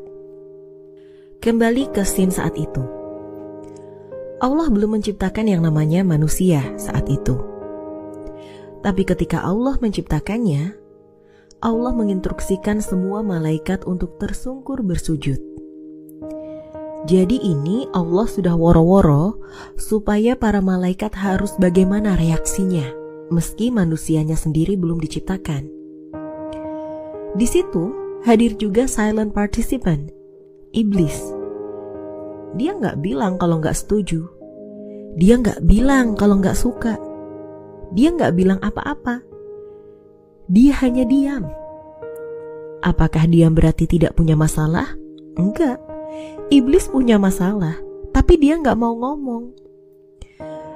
Kembali 1.43 1.91
ke 1.91 2.07
scene 2.07 2.31
saat 2.31 2.55
itu. 2.55 2.79
Allah 4.39 4.71
belum 4.71 4.97
menciptakan 4.97 5.51
yang 5.51 5.67
namanya 5.67 6.07
manusia 6.07 6.63
saat 6.79 7.11
itu. 7.11 7.35
Tapi 8.79 9.03
ketika 9.03 9.43
Allah 9.43 9.75
menciptakannya, 9.75 10.79
Allah 11.59 11.91
menginstruksikan 11.91 12.79
semua 12.79 13.19
malaikat 13.19 13.83
untuk 13.83 14.15
tersungkur 14.15 14.79
bersujud. 14.79 15.37
Jadi 17.05 17.37
ini 17.37 17.85
Allah 17.93 18.25
sudah 18.25 18.57
woro-woro 18.57 19.37
supaya 19.77 20.33
para 20.33 20.57
malaikat 20.57 21.13
harus 21.13 21.53
bagaimana 21.61 22.17
reaksinya 22.17 22.81
meski 23.29 23.69
manusianya 23.69 24.33
sendiri 24.33 24.73
belum 24.73 24.97
diciptakan. 24.97 25.69
Di 27.37 27.45
situ 27.45 27.93
hadir 28.25 28.57
juga 28.57 28.89
silent 28.89 29.37
participant, 29.37 30.09
iblis. 30.73 31.13
Dia 32.57 32.73
nggak 32.73 32.97
bilang 33.05 33.37
kalau 33.37 33.61
nggak 33.61 33.77
setuju. 33.77 34.25
Dia 35.13 35.37
nggak 35.37 35.61
bilang 35.61 36.17
kalau 36.17 36.41
nggak 36.41 36.57
suka. 36.57 36.97
Dia 37.93 38.17
nggak 38.17 38.33
bilang 38.33 38.57
apa-apa. 38.65 39.21
Dia 40.49 40.73
hanya 40.81 41.05
diam. 41.05 41.45
Apakah 42.81 43.29
diam 43.29 43.53
berarti 43.53 43.85
tidak 43.85 44.17
punya 44.17 44.33
masalah? 44.33 44.89
Enggak 45.37 45.77
Iblis 46.53 46.85
punya 46.93 47.17
masalah, 47.17 47.81
tapi 48.13 48.37
dia 48.37 48.53
nggak 48.61 48.77
mau 48.77 48.93
ngomong. 48.93 49.49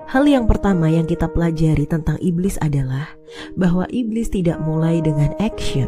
Hal 0.09 0.25
yang 0.25 0.49
pertama 0.49 0.89
yang 0.89 1.05
kita 1.05 1.29
pelajari 1.29 1.85
tentang 1.85 2.17
iblis 2.17 2.57
adalah 2.57 3.13
bahwa 3.53 3.85
iblis 3.93 4.33
tidak 4.33 4.57
mulai 4.65 4.97
dengan 5.05 5.29
action. 5.38 5.85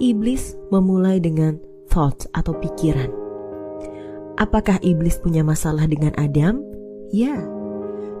Iblis 0.00 0.56
memulai 0.72 1.20
dengan 1.20 1.60
thought 1.92 2.24
atau 2.32 2.56
pikiran. 2.56 3.12
Apakah 4.40 4.80
iblis 4.80 5.20
punya 5.20 5.44
masalah 5.44 5.84
dengan 5.84 6.16
Adam? 6.16 6.64
Ya. 7.12 7.36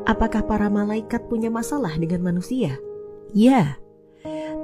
Apakah 0.04 0.44
para 0.44 0.68
malaikat 0.68 1.24
punya 1.32 1.48
masalah 1.48 1.96
dengan 1.96 2.28
manusia? 2.28 2.76
Ya. 3.32 3.80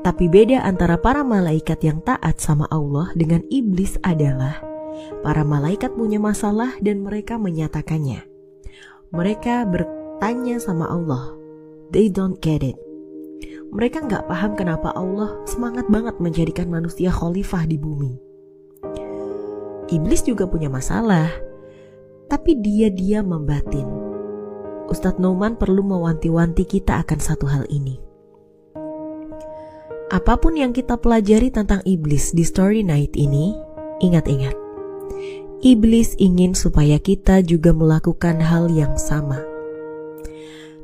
Tapi 0.05 0.29
beda 0.29 0.61
antara 0.69 1.01
para 1.01 1.25
malaikat 1.25 1.81
yang 1.81 2.05
taat 2.05 2.37
sama 2.37 2.69
Allah 2.69 3.09
dengan 3.17 3.41
iblis 3.49 3.97
adalah 4.05 4.74
Para 5.23 5.43
malaikat 5.43 5.95
punya 5.95 6.19
masalah 6.21 6.77
dan 6.81 7.03
mereka 7.03 7.39
menyatakannya. 7.41 8.25
Mereka 9.15 9.69
bertanya 9.71 10.59
sama 10.59 10.91
Allah. 10.91 11.35
They 11.95 12.11
don't 12.11 12.41
get 12.43 12.65
it. 12.67 12.79
mereka 13.75 14.07
nggak 14.07 14.31
paham 14.31 14.55
kenapa 14.55 14.95
Allah 14.95 15.35
semangat 15.51 15.91
banget 15.91 16.23
menjadikan 16.23 16.71
manusia 16.71 17.11
khalifah 17.11 17.67
di 17.67 17.75
bumi. 17.75 18.15
Iblis 19.91 20.23
juga 20.23 20.47
punya 20.47 20.71
masalah, 20.71 21.27
tapi 22.31 22.55
dia 22.63 22.89
dia 22.89 23.21
membatin. 23.27 23.85
Ustadz 24.87 25.19
Noman 25.19 25.59
perlu 25.59 25.83
mewanti-wanti 25.83 26.63
kita 26.65 27.03
akan 27.03 27.19
satu 27.19 27.51
hal 27.51 27.67
ini. 27.67 27.99
Apa 30.15 30.39
pun 30.39 30.55
yang 30.55 30.71
kita 30.71 30.95
pelajari 30.95 31.51
tentang 31.51 31.83
iblis 31.83 32.31
di 32.31 32.47
story 32.47 32.87
night 32.87 33.19
ini, 33.19 33.59
ingat-ingat. 33.99 34.64
Iblis 35.65 36.13
ingin 36.21 36.53
supaya 36.53 37.01
kita 37.01 37.41
juga 37.41 37.73
melakukan 37.73 38.37
hal 38.37 38.69
yang 38.69 39.01
sama. 39.01 39.41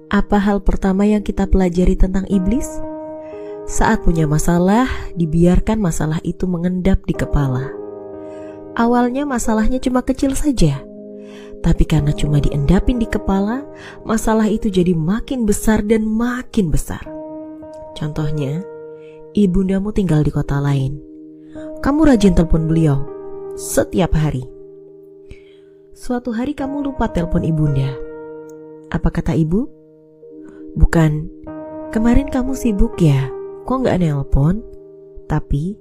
Apa 0.09 0.41
hal 0.41 0.65
pertama 0.65 1.05
yang 1.05 1.21
kita 1.21 1.45
pelajari 1.45 2.00
tentang 2.00 2.25
iblis? 2.33 2.65
Saat 3.69 4.09
punya 4.09 4.25
masalah, 4.25 4.89
dibiarkan 5.21 5.77
masalah 5.77 6.17
itu 6.25 6.49
mengendap 6.49 7.05
di 7.05 7.12
kepala. 7.12 7.69
Awalnya 8.73 9.29
masalahnya 9.29 9.85
cuma 9.85 10.00
kecil 10.00 10.33
saja, 10.33 10.81
tapi 11.61 11.85
karena 11.85 12.17
cuma 12.17 12.41
diendapin 12.41 12.97
di 12.97 13.05
kepala, 13.05 13.61
masalah 14.09 14.49
itu 14.49 14.73
jadi 14.73 14.97
makin 14.97 15.45
besar 15.45 15.85
dan 15.85 16.09
makin 16.09 16.73
besar. 16.73 17.05
Contohnya, 17.93 18.65
ibundamu 19.37 19.93
tinggal 19.93 20.25
di 20.25 20.33
kota 20.33 20.57
lain. 20.57 20.97
Kamu 21.85 22.09
rajin 22.09 22.33
telepon 22.33 22.65
beliau 22.65 23.20
setiap 23.61 24.17
hari. 24.17 24.49
Suatu 25.93 26.33
hari 26.33 26.57
kamu 26.57 26.81
lupa 26.81 27.12
telepon 27.12 27.45
ibunda. 27.45 27.93
Apa 28.88 29.12
kata 29.12 29.37
ibu? 29.37 29.69
Bukan, 30.81 31.29
kemarin 31.93 32.33
kamu 32.33 32.57
sibuk 32.57 32.97
ya, 32.97 33.29
kok 33.69 33.85
nggak 33.85 34.00
nelpon? 34.00 34.64
Tapi, 35.29 35.76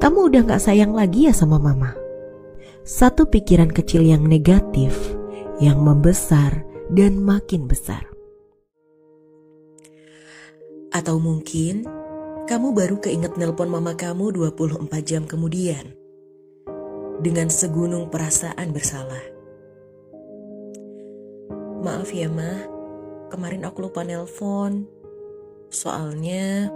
kamu 0.00 0.32
udah 0.32 0.40
nggak 0.48 0.64
sayang 0.64 0.96
lagi 0.96 1.28
ya 1.28 1.36
sama 1.36 1.60
mama. 1.60 1.92
Satu 2.80 3.28
pikiran 3.28 3.68
kecil 3.68 4.00
yang 4.00 4.24
negatif, 4.24 4.96
yang 5.60 5.84
membesar 5.84 6.64
dan 6.88 7.20
makin 7.20 7.68
besar. 7.68 8.08
Atau 10.96 11.20
mungkin 11.20 11.84
kamu 12.48 12.72
baru 12.72 12.96
keinget 13.04 13.36
nelpon 13.36 13.68
mama 13.68 13.92
kamu 13.92 14.32
24 14.32 14.88
jam 15.04 15.28
kemudian. 15.28 16.05
Dengan 17.16 17.48
segunung 17.48 18.12
perasaan 18.12 18.70
bersalah. 18.70 19.24
Maaf 21.80 22.10
ya 22.12 22.26
ma, 22.28 22.66
kemarin 23.32 23.64
aku 23.64 23.86
lupa 23.86 24.02
nelpon. 24.02 24.84
Soalnya 25.72 26.70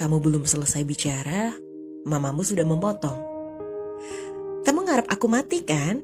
kamu 0.00 0.16
belum 0.20 0.44
selesai 0.48 0.80
bicara, 0.84 1.52
mamamu 2.08 2.40
sudah 2.40 2.64
memotong. 2.64 3.20
Kamu 4.64 4.78
ngarep 4.86 5.06
aku 5.08 5.26
mati 5.28 5.60
kan? 5.64 6.00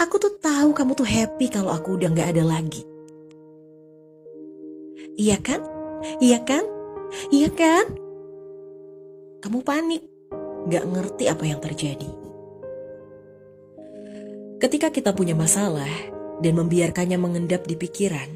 Aku 0.00 0.16
tuh 0.16 0.36
tahu 0.40 0.72
kamu 0.72 0.92
tuh 0.96 1.08
happy 1.08 1.52
kalau 1.52 1.72
aku 1.72 2.00
udah 2.00 2.08
gak 2.12 2.32
ada 2.36 2.44
lagi. 2.44 2.84
Iya 5.20 5.36
kan? 5.40 5.60
Iya 6.24 6.40
kan? 6.40 6.64
Iya 7.28 7.52
kan? 7.52 7.84
Kamu 9.44 9.60
panik, 9.64 10.04
gak 10.68 10.84
ngerti 10.84 11.24
apa 11.30 11.44
yang 11.46 11.60
terjadi. 11.62 12.10
Ketika 14.60 14.92
kita 14.92 15.16
punya 15.16 15.32
masalah 15.32 15.88
dan 16.44 16.52
membiarkannya 16.60 17.16
mengendap 17.16 17.64
di 17.64 17.80
pikiran, 17.80 18.28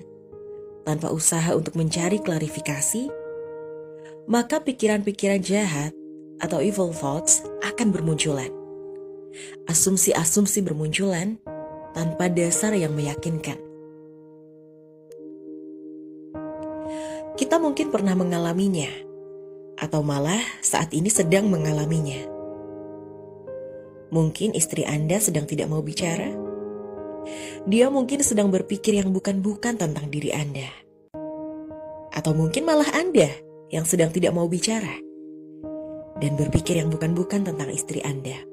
tanpa 0.85 1.13
usaha 1.13 1.53
untuk 1.57 1.77
mencari 1.77 2.21
klarifikasi, 2.21 3.13
maka 4.25 4.61
pikiran-pikiran 4.61 5.41
jahat 5.45 5.93
atau 6.41 6.61
evil 6.61 6.93
thoughts 6.93 7.45
akan 7.65 7.93
bermunculan. 7.93 8.53
Asumsi-asumsi 9.69 10.65
bermunculan 10.65 11.41
tanpa 11.93 12.31
dasar 12.33 12.73
yang 12.77 12.97
meyakinkan. 12.97 13.59
Kita 17.35 17.59
mungkin 17.59 17.91
pernah 17.91 18.15
mengalaminya, 18.15 18.89
atau 19.81 20.01
malah 20.01 20.41
saat 20.61 20.95
ini 20.95 21.11
sedang 21.11 21.51
mengalaminya. 21.51 22.31
Mungkin 24.15 24.55
istri 24.55 24.87
Anda 24.87 25.19
sedang 25.19 25.45
tidak 25.49 25.67
mau 25.71 25.83
bicara. 25.83 26.31
Dia 27.65 27.89
mungkin 27.89 28.21
sedang 28.21 28.53
berpikir 28.53 29.01
yang 29.01 29.11
bukan-bukan 29.11 29.81
tentang 29.81 30.07
diri 30.13 30.31
Anda, 30.31 30.69
atau 32.13 32.37
mungkin 32.37 32.69
malah 32.69 32.93
Anda 32.93 33.33
yang 33.73 33.89
sedang 33.89 34.13
tidak 34.13 34.37
mau 34.37 34.45
bicara 34.45 35.01
dan 36.21 36.37
berpikir 36.37 36.79
yang 36.79 36.93
bukan-bukan 36.93 37.49
tentang 37.49 37.73
istri 37.73 38.05
Anda 38.05 38.45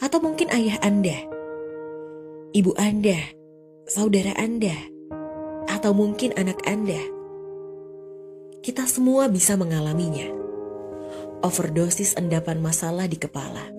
atau 0.00 0.16
mungkin 0.18 0.48
ayah 0.56 0.80
Anda, 0.80 1.28
ibu 2.56 2.72
Anda, 2.80 3.20
saudara 3.84 4.32
Anda, 4.40 4.72
atau 5.68 5.92
mungkin 5.92 6.32
anak 6.40 6.56
Anda. 6.64 7.19
Kita 8.60 8.84
semua 8.84 9.24
bisa 9.32 9.56
mengalaminya. 9.56 10.28
Overdosis 11.40 12.12
endapan 12.20 12.60
masalah 12.60 13.08
di 13.08 13.16
kepala. 13.16 13.72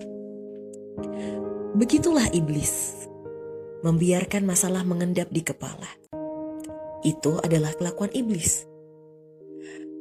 Begitulah 1.78 2.26
iblis, 2.34 3.06
membiarkan 3.86 4.42
masalah 4.42 4.82
mengendap 4.82 5.30
di 5.30 5.46
kepala. 5.46 5.86
Itu 7.06 7.38
adalah 7.46 7.70
kelakuan 7.78 8.10
iblis. 8.10 8.66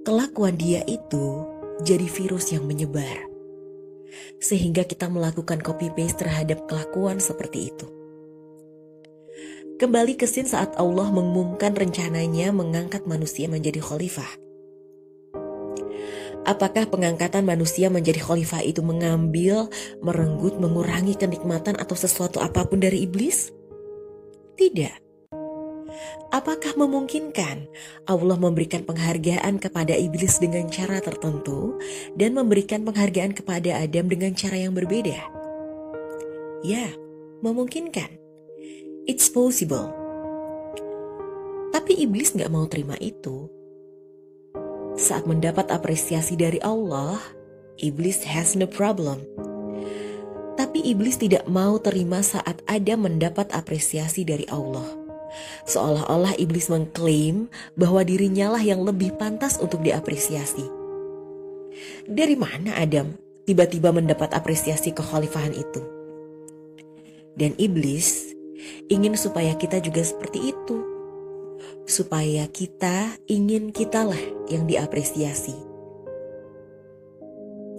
Kelakuan 0.01 0.57
dia 0.57 0.81
itu 0.89 1.45
jadi 1.85 2.09
virus 2.09 2.49
yang 2.49 2.65
menyebar 2.65 3.29
sehingga 4.41 4.81
kita 4.81 5.05
melakukan 5.13 5.61
copy 5.61 5.93
paste 5.93 6.25
terhadap 6.25 6.65
kelakuan 6.65 7.21
seperti 7.21 7.69
itu. 7.69 7.85
Kembali 9.77 10.17
ke 10.17 10.25
scene 10.25 10.49
saat 10.49 10.73
Allah 10.77 11.09
mengumumkan 11.13 11.77
rencananya 11.77 12.49
mengangkat 12.49 13.05
manusia 13.05 13.45
menjadi 13.45 13.77
khalifah. 13.77 14.40
Apakah 16.41 16.89
pengangkatan 16.89 17.45
manusia 17.45 17.93
menjadi 17.93 18.17
khalifah 18.17 18.65
itu 18.65 18.81
mengambil, 18.81 19.69
merenggut, 20.01 20.57
mengurangi 20.57 21.13
kenikmatan 21.13 21.77
atau 21.77 21.93
sesuatu 21.93 22.41
apa 22.41 22.65
pun 22.65 22.81
dari 22.81 23.05
iblis? 23.05 23.53
Tidak. 24.57 25.11
Apakah 26.31 26.73
memungkinkan 26.79 27.67
Allah 28.07 28.37
memberikan 28.39 28.81
penghargaan 28.87 29.59
kepada 29.61 29.93
iblis 29.93 30.39
dengan 30.41 30.65
cara 30.71 31.03
tertentu 31.03 31.77
dan 32.15 32.33
memberikan 32.33 32.87
penghargaan 32.87 33.35
kepada 33.37 33.77
Adam 33.83 34.09
dengan 34.09 34.33
cara 34.33 34.57
yang 34.57 34.73
berbeda? 34.73 35.21
Ya, 36.65 36.89
memungkinkan. 37.45 38.17
It's 39.05 39.29
possible. 39.29 39.91
Tapi 41.75 42.01
iblis 42.01 42.33
gak 42.33 42.49
mau 42.49 42.65
terima 42.65 42.95
itu. 42.97 43.60
Saat 44.99 45.23
mendapat 45.23 45.71
apresiasi 45.71 46.35
dari 46.35 46.59
Allah, 46.59 47.15
iblis 47.79 48.27
has 48.27 48.59
no 48.59 48.67
problem. 48.67 49.23
Tapi 50.59 50.83
iblis 50.83 51.15
tidak 51.15 51.47
mau 51.47 51.79
terima 51.79 52.19
saat 52.19 52.59
Adam 52.67 53.07
mendapat 53.07 53.49
apresiasi 53.55 54.27
dari 54.27 54.43
Allah. 54.51 54.85
Seolah-olah 55.63 56.35
iblis 56.35 56.67
mengklaim 56.67 57.47
bahwa 57.79 58.03
dirinya 58.03 58.51
lah 58.59 58.63
yang 58.63 58.83
lebih 58.83 59.15
pantas 59.15 59.55
untuk 59.63 59.79
diapresiasi. 59.79 60.67
Dari 62.03 62.35
mana 62.35 62.75
Adam 62.75 63.15
tiba-tiba 63.47 63.95
mendapat 63.95 64.35
apresiasi 64.35 64.91
kekhalifahan 64.91 65.55
itu? 65.55 65.81
Dan 67.39 67.55
iblis 67.55 68.35
ingin 68.91 69.15
supaya 69.15 69.55
kita 69.55 69.79
juga 69.79 70.03
seperti 70.03 70.51
itu. 70.51 70.90
Supaya 71.91 72.47
kita 72.47 73.19
ingin 73.27 73.75
kitalah 73.75 74.21
yang 74.47 74.63
diapresiasi. 74.63 75.59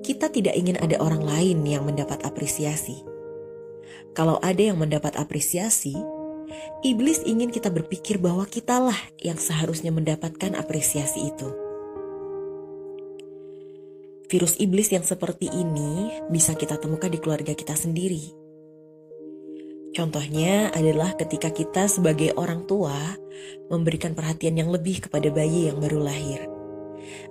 Kita 0.04 0.28
tidak 0.28 0.52
ingin 0.52 0.76
ada 0.76 1.00
orang 1.00 1.24
lain 1.24 1.64
yang 1.64 1.88
mendapat 1.88 2.20
apresiasi. 2.28 3.00
Kalau 4.12 4.36
ada 4.44 4.60
yang 4.60 4.76
mendapat 4.76 5.16
apresiasi, 5.16 5.96
Iblis 6.82 7.22
ingin 7.24 7.48
kita 7.48 7.70
berpikir 7.70 8.18
bahwa 8.18 8.44
kitalah 8.44 8.96
yang 9.22 9.38
seharusnya 9.38 9.94
mendapatkan 9.94 10.58
apresiasi 10.58 11.30
itu. 11.30 11.48
Virus 14.26 14.56
iblis 14.56 14.88
yang 14.88 15.04
seperti 15.04 15.52
ini 15.52 16.08
bisa 16.32 16.56
kita 16.56 16.80
temukan 16.80 17.12
di 17.12 17.20
keluarga 17.20 17.52
kita 17.52 17.76
sendiri. 17.76 18.41
Contohnya 19.92 20.72
adalah 20.72 21.12
ketika 21.20 21.52
kita 21.52 21.84
sebagai 21.84 22.32
orang 22.40 22.64
tua 22.64 22.96
memberikan 23.68 24.16
perhatian 24.16 24.56
yang 24.56 24.72
lebih 24.72 25.04
kepada 25.04 25.28
bayi 25.28 25.68
yang 25.68 25.76
baru 25.76 26.00
lahir 26.00 26.48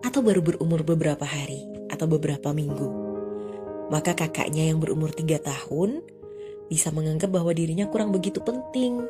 atau 0.06 0.21
baru 0.21 0.45
berumur 0.45 0.86
beberapa 0.86 1.26
hari 1.26 1.65
atau 1.89 2.06
beberapa 2.06 2.54
minggu. 2.54 2.89
Maka 3.89 4.13
kakaknya 4.13 4.69
yang 4.69 4.78
berumur 4.78 5.10
tiga 5.10 5.41
tahun 5.41 6.06
bisa 6.69 6.93
menganggap 6.93 7.34
bahwa 7.34 7.52
dirinya 7.52 7.89
kurang 7.89 8.13
begitu 8.13 8.39
penting. 8.39 9.04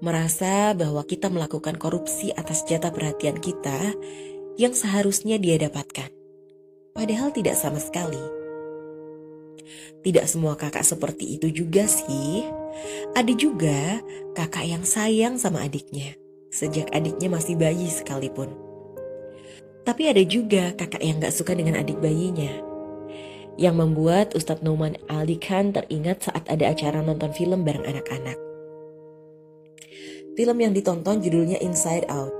merasa 0.00 0.72
bahwa 0.72 1.04
kita 1.04 1.28
melakukan 1.28 1.76
korupsi 1.76 2.32
atas 2.32 2.64
jatah 2.64 2.88
perhatian 2.88 3.36
kita 3.36 3.92
yang 4.56 4.72
seharusnya 4.72 5.36
dia 5.36 5.60
dapatkan. 5.60 6.08
Padahal 6.96 7.28
tidak 7.36 7.52
sama 7.60 7.76
sekali. 7.76 8.39
Tidak 10.00 10.24
semua 10.24 10.56
kakak 10.56 10.82
seperti 10.82 11.36
itu 11.38 11.64
juga 11.64 11.84
sih. 11.84 12.46
Ada 13.12 13.32
juga 13.34 14.00
kakak 14.32 14.64
yang 14.64 14.84
sayang 14.86 15.36
sama 15.36 15.66
adiknya, 15.66 16.16
sejak 16.48 16.88
adiknya 16.94 17.28
masih 17.28 17.58
bayi 17.58 17.88
sekalipun. 17.90 18.52
Tapi 19.84 20.12
ada 20.12 20.22
juga 20.22 20.76
kakak 20.76 21.00
yang 21.00 21.18
gak 21.18 21.34
suka 21.34 21.56
dengan 21.56 21.80
adik 21.80 21.98
bayinya. 21.98 22.52
Yang 23.60 23.74
membuat 23.76 24.32
Ustadz 24.32 24.64
Numan 24.64 24.96
Ali 25.08 25.36
Khan 25.36 25.72
teringat 25.74 26.30
saat 26.30 26.48
ada 26.48 26.70
acara 26.70 27.04
nonton 27.04 27.32
film 27.32 27.64
bareng 27.66 27.84
anak-anak. 27.84 28.38
Film 30.38 30.56
yang 30.62 30.72
ditonton 30.72 31.20
judulnya 31.20 31.58
Inside 31.60 32.08
Out. 32.08 32.36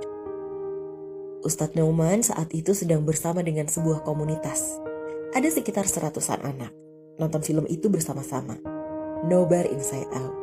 Ustadz 1.41 1.77
Numan 1.77 2.21
saat 2.21 2.49
itu 2.53 2.73
sedang 2.77 3.05
bersama 3.05 3.41
dengan 3.41 3.65
sebuah 3.65 4.05
komunitas. 4.05 4.77
Ada 5.33 5.49
sekitar 5.49 5.89
seratusan 5.89 6.41
anak. 6.45 6.71
Nonton 7.21 7.45
film 7.45 7.69
itu 7.69 7.85
bersama-sama. 7.85 8.57
Nobar 9.29 9.69
Inside 9.69 10.09
Out. 10.17 10.33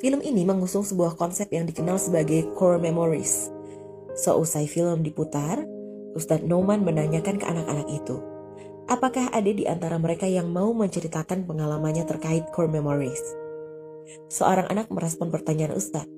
Film 0.00 0.24
ini 0.24 0.48
mengusung 0.48 0.80
sebuah 0.80 1.20
konsep 1.20 1.52
yang 1.52 1.68
dikenal 1.68 2.00
sebagai 2.00 2.48
core 2.56 2.80
memories. 2.80 3.52
Seusai 4.16 4.64
film 4.64 5.04
diputar, 5.04 5.60
Ustadz 6.16 6.48
Noman 6.48 6.82
menanyakan 6.82 7.36
ke 7.36 7.44
anak-anak 7.44 7.88
itu, 7.92 8.16
apakah 8.88 9.28
ada 9.30 9.52
di 9.52 9.68
antara 9.68 10.00
mereka 10.00 10.24
yang 10.24 10.48
mau 10.48 10.72
menceritakan 10.72 11.44
pengalamannya 11.44 12.08
terkait 12.08 12.48
core 12.50 12.72
memories? 12.72 13.20
Seorang 14.32 14.72
anak 14.72 14.88
merespon 14.88 15.28
pertanyaan 15.28 15.76
Ustadz. 15.76 16.10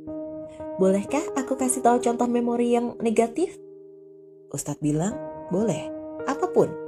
Bolehkah 0.79 1.23
aku 1.39 1.59
kasih 1.59 1.83
tahu 1.83 1.99
contoh 2.03 2.27
memori 2.31 2.75
yang 2.75 2.95
negatif? 3.03 3.55
Ustadz 4.55 4.83
bilang, 4.83 5.15
boleh, 5.51 5.91
apa 6.27 6.47
pun. 6.51 6.84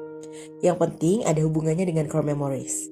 Yang 0.60 0.76
penting 0.80 1.16
ada 1.24 1.40
hubungannya 1.44 1.86
dengan 1.88 2.06
core 2.08 2.32
memories. 2.32 2.88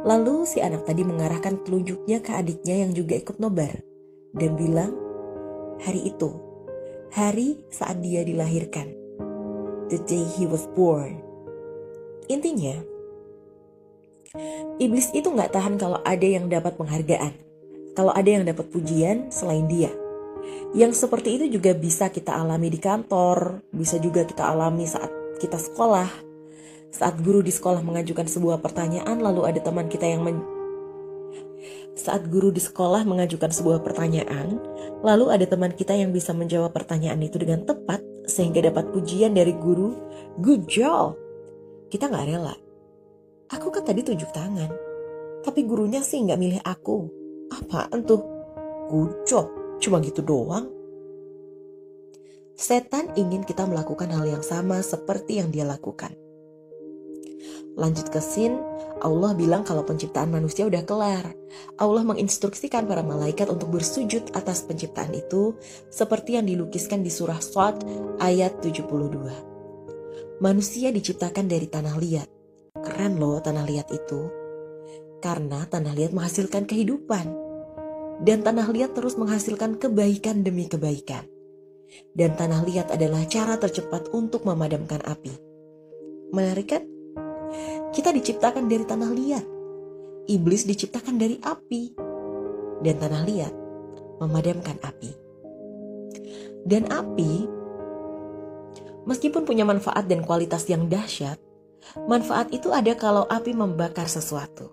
Lalu 0.00 0.48
si 0.48 0.64
anak 0.64 0.88
tadi 0.88 1.04
mengarahkan 1.04 1.60
telunjuknya 1.64 2.24
ke 2.24 2.32
adiknya 2.32 2.88
yang 2.88 2.96
juga 2.96 3.20
ikut 3.20 3.36
nobar. 3.36 3.84
Dan 4.32 4.56
bilang, 4.56 4.96
hari 5.82 6.08
itu, 6.08 6.30
hari 7.12 7.60
saat 7.68 8.00
dia 8.00 8.24
dilahirkan. 8.24 8.88
The 9.92 9.98
day 10.06 10.24
he 10.38 10.46
was 10.46 10.64
born. 10.72 11.20
Intinya, 12.30 12.78
iblis 14.78 15.10
itu 15.10 15.26
nggak 15.26 15.50
tahan 15.50 15.76
kalau 15.76 15.98
ada 16.06 16.24
yang 16.24 16.46
dapat 16.46 16.78
penghargaan. 16.78 17.34
Kalau 17.98 18.14
ada 18.14 18.30
yang 18.30 18.46
dapat 18.46 18.70
pujian 18.70 19.34
selain 19.34 19.66
dia. 19.66 19.90
Yang 20.72 21.02
seperti 21.02 21.36
itu 21.36 21.58
juga 21.58 21.74
bisa 21.74 22.08
kita 22.08 22.38
alami 22.38 22.70
di 22.70 22.78
kantor, 22.78 23.66
bisa 23.74 23.98
juga 23.98 24.22
kita 24.22 24.46
alami 24.46 24.86
saat 24.86 25.10
kita 25.42 25.58
sekolah. 25.58 26.29
Saat 26.90 27.22
guru 27.22 27.40
di 27.40 27.54
sekolah 27.54 27.80
mengajukan 27.82 28.26
sebuah 28.26 28.58
pertanyaan 28.58 29.18
lalu 29.22 29.46
ada 29.46 29.62
teman 29.62 29.86
kita 29.86 30.06
yang 30.06 30.26
men 30.26 30.42
saat 32.00 32.32
guru 32.32 32.48
di 32.48 32.64
sekolah 32.64 33.04
mengajukan 33.04 33.52
sebuah 33.52 33.84
pertanyaan, 33.84 34.56
lalu 35.04 35.36
ada 35.36 35.44
teman 35.44 35.68
kita 35.74 35.92
yang 35.92 36.14
bisa 36.16 36.32
menjawab 36.32 36.72
pertanyaan 36.72 37.20
itu 37.20 37.36
dengan 37.36 37.66
tepat 37.68 38.00
sehingga 38.24 38.64
dapat 38.64 38.88
pujian 38.88 39.36
dari 39.36 39.52
guru, 39.52 39.92
good 40.40 40.64
job. 40.64 41.18
Kita 41.92 42.08
nggak 42.08 42.26
rela. 42.30 42.56
Aku 43.52 43.68
kan 43.68 43.84
tadi 43.84 44.00
tunjuk 44.00 44.32
tangan, 44.32 44.72
tapi 45.44 45.66
gurunya 45.68 46.00
sih 46.00 46.24
nggak 46.24 46.40
milih 46.40 46.62
aku. 46.64 47.10
Apaan 47.52 48.06
tuh? 48.08 48.22
Good 48.88 49.28
job. 49.28 49.50
Cuma 49.82 50.00
gitu 50.00 50.24
doang. 50.24 50.70
Setan 52.56 53.12
ingin 53.12 53.44
kita 53.44 53.68
melakukan 53.68 54.08
hal 54.08 54.24
yang 54.24 54.44
sama 54.44 54.80
seperti 54.80 55.42
yang 55.42 55.52
dia 55.52 55.68
lakukan. 55.68 56.29
Lanjut 57.80 58.12
ke 58.12 58.20
sin, 58.20 58.60
Allah 59.00 59.32
bilang 59.32 59.64
kalau 59.64 59.80
penciptaan 59.88 60.28
manusia 60.28 60.68
udah 60.68 60.84
kelar. 60.84 61.32
Allah 61.80 62.04
menginstruksikan 62.04 62.84
para 62.84 63.00
malaikat 63.00 63.48
untuk 63.48 63.72
bersujud 63.72 64.36
atas 64.36 64.68
penciptaan 64.68 65.16
itu 65.16 65.56
seperti 65.88 66.36
yang 66.36 66.44
dilukiskan 66.44 67.00
di 67.00 67.08
surah 67.08 67.40
Sot 67.40 67.80
ayat 68.20 68.60
72. 68.60 70.44
Manusia 70.44 70.92
diciptakan 70.92 71.48
dari 71.48 71.72
tanah 71.72 71.96
liat. 71.96 72.28
Keren 72.84 73.16
loh 73.16 73.40
tanah 73.40 73.64
liat 73.64 73.88
itu. 73.88 74.28
Karena 75.24 75.64
tanah 75.64 75.96
liat 75.96 76.12
menghasilkan 76.12 76.68
kehidupan 76.68 77.26
dan 78.20 78.44
tanah 78.44 78.68
liat 78.68 78.92
terus 78.92 79.16
menghasilkan 79.16 79.80
kebaikan 79.80 80.44
demi 80.44 80.68
kebaikan. 80.68 81.24
Dan 82.12 82.36
tanah 82.36 82.60
liat 82.68 82.92
adalah 82.92 83.24
cara 83.24 83.56
tercepat 83.56 84.12
untuk 84.12 84.44
memadamkan 84.44 85.00
api. 85.08 85.32
Menarik 86.30 86.68
kan? 86.76 86.89
Kita 87.90 88.14
diciptakan 88.14 88.70
dari 88.70 88.84
tanah 88.86 89.10
liat. 89.10 89.46
Iblis 90.30 90.66
diciptakan 90.66 91.16
dari 91.18 91.36
api. 91.42 91.82
Dan 92.80 92.96
tanah 92.96 93.22
liat 93.26 93.54
memadamkan 94.20 94.76
api. 94.84 95.10
Dan 96.60 96.92
api, 96.92 97.48
meskipun 99.08 99.48
punya 99.48 99.64
manfaat 99.64 100.04
dan 100.06 100.20
kualitas 100.28 100.68
yang 100.68 100.92
dahsyat, 100.92 101.40
manfaat 102.04 102.52
itu 102.52 102.68
ada 102.68 102.92
kalau 102.92 103.24
api 103.26 103.56
membakar 103.56 104.06
sesuatu. 104.06 104.68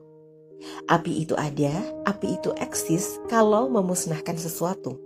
Api 0.91 1.23
itu 1.23 1.33
ada, 1.39 1.71
api 2.03 2.35
itu 2.35 2.51
eksis 2.59 3.23
kalau 3.31 3.71
memusnahkan 3.71 4.35
sesuatu. 4.35 4.99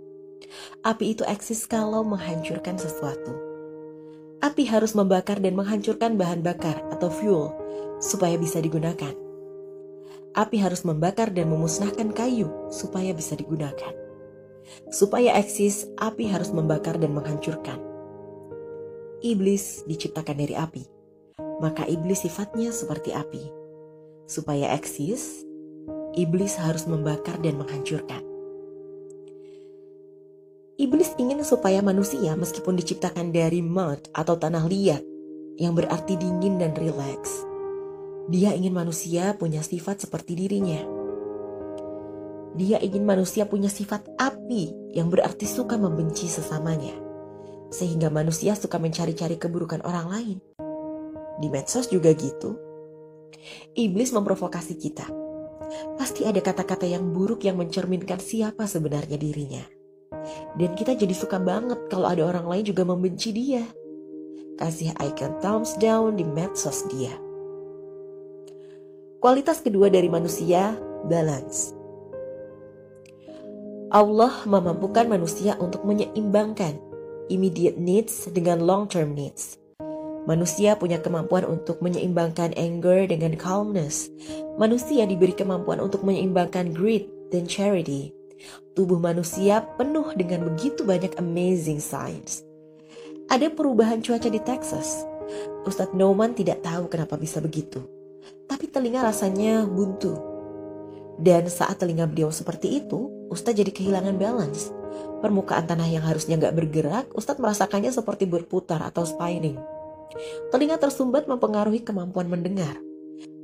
Api 0.82 1.14
itu 1.14 1.22
eksis 1.22 1.70
kalau 1.70 2.02
menghancurkan 2.02 2.76
sesuatu. 2.76 3.30
Api 4.52 4.68
harus 4.68 4.92
membakar 4.92 5.40
dan 5.40 5.56
menghancurkan 5.56 6.20
bahan 6.20 6.44
bakar 6.44 6.84
atau 6.92 7.08
fuel 7.08 7.56
supaya 8.04 8.36
bisa 8.36 8.60
digunakan. 8.60 9.16
Api 10.36 10.60
harus 10.60 10.84
membakar 10.84 11.32
dan 11.32 11.48
memusnahkan 11.48 12.12
kayu 12.12 12.52
supaya 12.68 13.16
bisa 13.16 13.32
digunakan. 13.32 13.96
Supaya 14.92 15.40
eksis, 15.40 15.88
api 15.96 16.28
harus 16.28 16.52
membakar 16.52 17.00
dan 17.00 17.16
menghancurkan. 17.16 17.80
Iblis 19.24 19.88
diciptakan 19.88 20.36
dari 20.36 20.52
api, 20.52 20.84
maka 21.64 21.88
iblis 21.88 22.28
sifatnya 22.28 22.76
seperti 22.76 23.16
api 23.16 23.62
Supaya 24.28 24.76
eksis, 24.76 25.48
iblis 26.12 26.60
harus 26.60 26.84
membakar 26.84 27.40
dan 27.40 27.56
menghancurkan. 27.56 28.31
Iblis 30.80 31.12
ingin 31.20 31.44
supaya 31.44 31.84
manusia 31.84 32.32
meskipun 32.32 32.80
diciptakan 32.80 33.28
dari 33.28 33.60
mud 33.60 34.08
atau 34.16 34.40
tanah 34.40 34.64
liat 34.64 35.04
yang 35.60 35.76
berarti 35.76 36.16
dingin 36.16 36.56
dan 36.56 36.72
rileks. 36.72 37.44
Dia 38.32 38.56
ingin 38.56 38.72
manusia 38.72 39.36
punya 39.36 39.60
sifat 39.60 40.08
seperti 40.08 40.32
dirinya. 40.32 40.80
Dia 42.56 42.80
ingin 42.80 43.04
manusia 43.04 43.44
punya 43.44 43.68
sifat 43.68 44.16
api 44.16 44.96
yang 44.96 45.12
berarti 45.12 45.44
suka 45.44 45.76
membenci 45.76 46.24
sesamanya. 46.24 46.96
Sehingga 47.68 48.08
manusia 48.08 48.56
suka 48.56 48.80
mencari-cari 48.80 49.36
keburukan 49.36 49.84
orang 49.84 50.06
lain. 50.08 50.38
Di 51.36 51.52
medsos 51.52 51.92
juga 51.92 52.16
gitu. 52.16 52.56
Iblis 53.76 54.12
memprovokasi 54.16 54.80
kita. 54.80 55.04
Pasti 56.00 56.24
ada 56.24 56.40
kata-kata 56.40 56.88
yang 56.88 57.12
buruk 57.12 57.44
yang 57.44 57.60
mencerminkan 57.60 58.20
siapa 58.20 58.64
sebenarnya 58.64 59.20
dirinya. 59.20 59.81
Dan 60.58 60.76
kita 60.76 60.94
jadi 60.94 61.14
suka 61.14 61.40
banget 61.40 61.78
kalau 61.88 62.08
ada 62.08 62.22
orang 62.24 62.46
lain 62.46 62.64
juga 62.68 62.82
membenci 62.86 63.30
dia. 63.34 63.64
Kasih 64.60 64.94
icon 65.00 65.36
thumbs 65.40 65.74
down 65.80 66.18
di 66.18 66.24
medsos 66.24 66.84
dia. 66.92 67.12
Kualitas 69.22 69.62
kedua 69.62 69.86
dari 69.86 70.10
manusia, 70.10 70.74
balance. 71.06 71.72
Allah 73.92 74.32
memampukan 74.48 75.04
manusia 75.04 75.54
untuk 75.60 75.84
menyeimbangkan 75.84 76.80
immediate 77.28 77.76
needs 77.76 78.24
dengan 78.32 78.64
long-term 78.64 79.12
needs. 79.12 79.60
Manusia 80.22 80.78
punya 80.78 81.02
kemampuan 81.02 81.42
untuk 81.44 81.82
menyeimbangkan 81.82 82.54
anger 82.54 83.10
dengan 83.10 83.34
calmness. 83.34 84.06
Manusia 84.54 85.02
diberi 85.02 85.34
kemampuan 85.34 85.82
untuk 85.82 86.06
menyeimbangkan 86.06 86.70
greed 86.70 87.10
dan 87.34 87.50
charity. 87.50 88.14
Tubuh 88.72 88.96
manusia 88.96 89.60
penuh 89.76 90.16
dengan 90.16 90.48
begitu 90.48 90.82
banyak 90.82 91.18
amazing 91.20 91.78
signs. 91.78 92.40
Ada 93.28 93.52
perubahan 93.52 94.00
cuaca 94.00 94.28
di 94.28 94.40
Texas. 94.40 95.04
Ustadz 95.68 95.94
Noman 95.94 96.32
tidak 96.32 96.64
tahu 96.64 96.88
kenapa 96.88 97.16
bisa 97.20 97.38
begitu. 97.38 97.84
Tapi 98.48 98.68
telinga 98.68 99.04
rasanya 99.04 99.64
buntu. 99.68 100.18
Dan 101.20 101.46
saat 101.46 101.78
telinga 101.78 102.08
beliau 102.08 102.32
seperti 102.32 102.82
itu, 102.82 103.28
Ustadz 103.28 103.60
jadi 103.60 103.70
kehilangan 103.70 104.16
balance. 104.16 104.72
Permukaan 105.20 105.68
tanah 105.70 105.86
yang 105.86 106.02
harusnya 106.02 106.34
gak 106.40 106.56
bergerak, 106.56 107.06
Ustadz 107.14 107.38
merasakannya 107.38 107.94
seperti 107.94 108.26
berputar 108.26 108.82
atau 108.82 109.06
spinning. 109.06 109.60
Telinga 110.52 110.76
tersumbat 110.76 111.30
mempengaruhi 111.30 111.80
kemampuan 111.84 112.28
mendengar. 112.28 112.76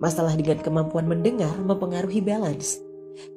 Masalah 0.02 0.34
dengan 0.34 0.58
kemampuan 0.60 1.06
mendengar 1.06 1.54
mempengaruhi 1.62 2.20
balance. 2.20 2.87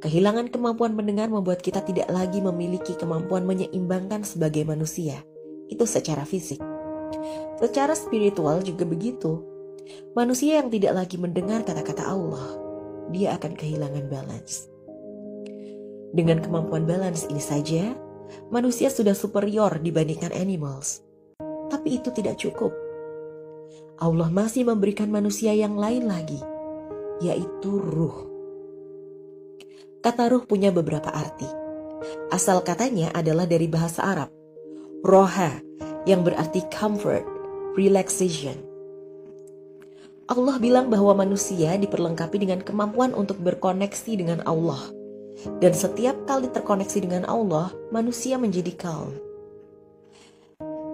Kehilangan 0.02 0.54
kemampuan 0.54 0.94
mendengar 0.94 1.30
membuat 1.30 1.66
kita 1.66 1.82
tidak 1.82 2.10
lagi 2.10 2.38
memiliki 2.42 2.94
kemampuan 2.98 3.46
menyeimbangkan 3.46 4.22
sebagai 4.22 4.62
manusia. 4.66 5.22
Itu 5.70 5.90
secara 5.90 6.26
fisik. 6.26 6.62
Secara 7.58 7.94
spiritual 7.98 8.62
juga 8.62 8.86
begitu. 8.86 9.42
Manusia 10.14 10.62
yang 10.62 10.70
tidak 10.70 10.94
lagi 10.96 11.18
mendengar 11.18 11.66
kata-kata 11.66 12.06
Allah, 12.06 12.58
dia 13.10 13.36
akan 13.36 13.54
kehilangan 13.58 14.06
balance. 14.08 14.70
Dengan 16.12 16.44
kemampuan 16.44 16.84
balance 16.84 17.28
ini 17.28 17.40
saja, 17.42 17.96
manusia 18.52 18.92
sudah 18.92 19.16
superior 19.16 19.80
dibandingkan 19.80 20.32
animals. 20.36 21.04
Tapi 21.72 22.00
itu 22.00 22.12
tidak 22.12 22.40
cukup. 22.40 22.72
Allah 24.02 24.28
masih 24.34 24.68
memberikan 24.68 25.08
manusia 25.08 25.56
yang 25.56 25.80
lain 25.80 26.10
lagi, 26.10 26.40
yaitu 27.24 27.80
ruh. 27.80 28.31
Kata 30.02 30.34
ruh 30.34 30.50
punya 30.50 30.74
beberapa 30.74 31.14
arti. 31.14 31.46
Asal 32.34 32.66
katanya 32.66 33.14
adalah 33.14 33.46
dari 33.46 33.70
bahasa 33.70 34.02
Arab, 34.02 34.34
roha, 35.06 35.62
yang 36.10 36.26
berarti 36.26 36.66
comfort, 36.74 37.22
relaxation. 37.78 38.58
Allah 40.26 40.58
bilang 40.58 40.90
bahwa 40.90 41.14
manusia 41.22 41.78
diperlengkapi 41.78 42.42
dengan 42.42 42.66
kemampuan 42.66 43.14
untuk 43.14 43.38
berkoneksi 43.46 44.12
dengan 44.18 44.40
Allah. 44.50 44.80
Dan 45.62 45.74
setiap 45.78 46.26
kali 46.26 46.50
terkoneksi 46.50 46.98
dengan 47.06 47.30
Allah, 47.30 47.70
manusia 47.94 48.42
menjadi 48.42 48.74
calm. 48.74 49.14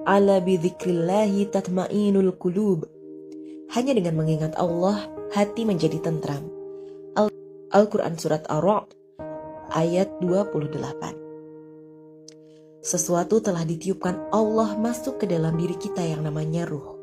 Ala 0.04 0.44
bidzikrillahi 0.44 1.48
tatma'inul 1.48 2.36
qulub. 2.36 2.88
Hanya 3.72 3.96
dengan 3.96 4.20
mengingat 4.20 4.56
Allah, 4.60 5.04
hati 5.36 5.64
menjadi 5.64 6.00
tentram. 6.00 6.57
Al-Quran 7.68 8.16
Surat 8.16 8.48
Ar-Ra'd 8.48 8.96
ayat 9.76 10.08
28 10.24 10.80
Sesuatu 12.80 13.44
telah 13.44 13.68
ditiupkan 13.68 14.32
Allah 14.32 14.80
masuk 14.80 15.20
ke 15.20 15.28
dalam 15.28 15.60
diri 15.60 15.76
kita 15.76 16.00
yang 16.00 16.24
namanya 16.24 16.64
ruh. 16.64 16.96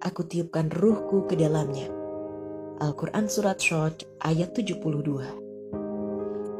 Aku 0.00 0.24
tiupkan 0.24 0.72
ruhku 0.72 1.28
ke 1.28 1.36
dalamnya. 1.36 1.92
Al-Quran 2.80 3.28
Surat 3.28 3.60
Short 3.60 4.08
ayat 4.24 4.56
72 4.56 4.80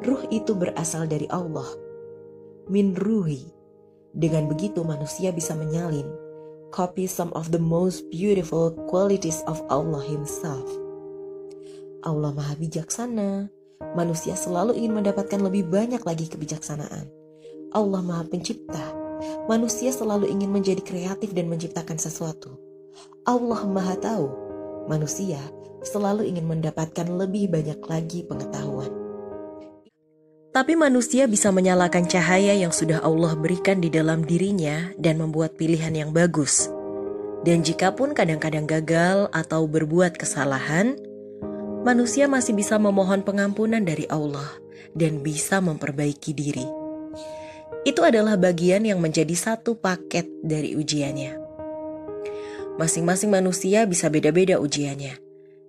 Ruh 0.04 0.22
itu 0.28 0.52
berasal 0.52 1.08
dari 1.08 1.24
Allah. 1.32 1.72
Min 2.68 2.92
ruhi. 2.92 3.40
Dengan 4.12 4.52
begitu 4.52 4.84
manusia 4.84 5.32
bisa 5.32 5.56
menyalin 5.56 6.12
copy 6.76 7.08
some 7.08 7.32
of 7.32 7.56
the 7.56 7.60
most 7.60 8.04
beautiful 8.12 8.76
qualities 8.92 9.40
of 9.48 9.64
Allah 9.72 10.04
Himself 10.04 10.87
Allah 12.02 12.30
Maha 12.30 12.54
Bijaksana. 12.54 13.50
Manusia 13.98 14.38
selalu 14.38 14.78
ingin 14.78 14.94
mendapatkan 14.94 15.38
lebih 15.42 15.66
banyak 15.66 16.02
lagi 16.06 16.30
kebijaksanaan. 16.30 17.10
Allah 17.74 18.00
Maha 18.02 18.22
Pencipta. 18.30 18.94
Manusia 19.50 19.90
selalu 19.90 20.30
ingin 20.30 20.54
menjadi 20.54 20.78
kreatif 20.78 21.34
dan 21.34 21.50
menciptakan 21.50 21.98
sesuatu. 21.98 22.54
Allah 23.26 23.66
Maha 23.66 23.98
Tahu. 23.98 24.26
Manusia 24.86 25.42
selalu 25.82 26.30
ingin 26.30 26.46
mendapatkan 26.46 27.06
lebih 27.06 27.50
banyak 27.50 27.82
lagi 27.82 28.22
pengetahuan. 28.22 28.94
Tapi 30.54 30.74
manusia 30.74 31.26
bisa 31.26 31.50
menyalakan 31.50 32.06
cahaya 32.06 32.54
yang 32.54 32.70
sudah 32.70 33.02
Allah 33.02 33.34
berikan 33.38 33.78
di 33.82 33.90
dalam 33.90 34.22
dirinya 34.22 34.90
dan 34.98 35.18
membuat 35.18 35.58
pilihan 35.58 35.92
yang 35.94 36.10
bagus. 36.10 36.70
Dan 37.46 37.62
jikapun 37.62 38.14
kadang-kadang 38.14 38.66
gagal 38.66 39.30
atau 39.30 39.70
berbuat 39.70 40.18
kesalahan, 40.18 40.98
manusia 41.82 42.26
masih 42.30 42.54
bisa 42.54 42.78
memohon 42.78 43.22
pengampunan 43.22 43.82
dari 43.82 44.06
Allah 44.10 44.48
dan 44.94 45.20
bisa 45.22 45.62
memperbaiki 45.62 46.32
diri. 46.34 46.66
Itu 47.86 48.02
adalah 48.02 48.34
bagian 48.34 48.84
yang 48.84 48.98
menjadi 48.98 49.32
satu 49.34 49.78
paket 49.78 50.26
dari 50.42 50.74
ujiannya. 50.74 51.38
Masing-masing 52.78 53.30
manusia 53.30 53.86
bisa 53.86 54.06
beda-beda 54.06 54.62
ujiannya. 54.62 55.18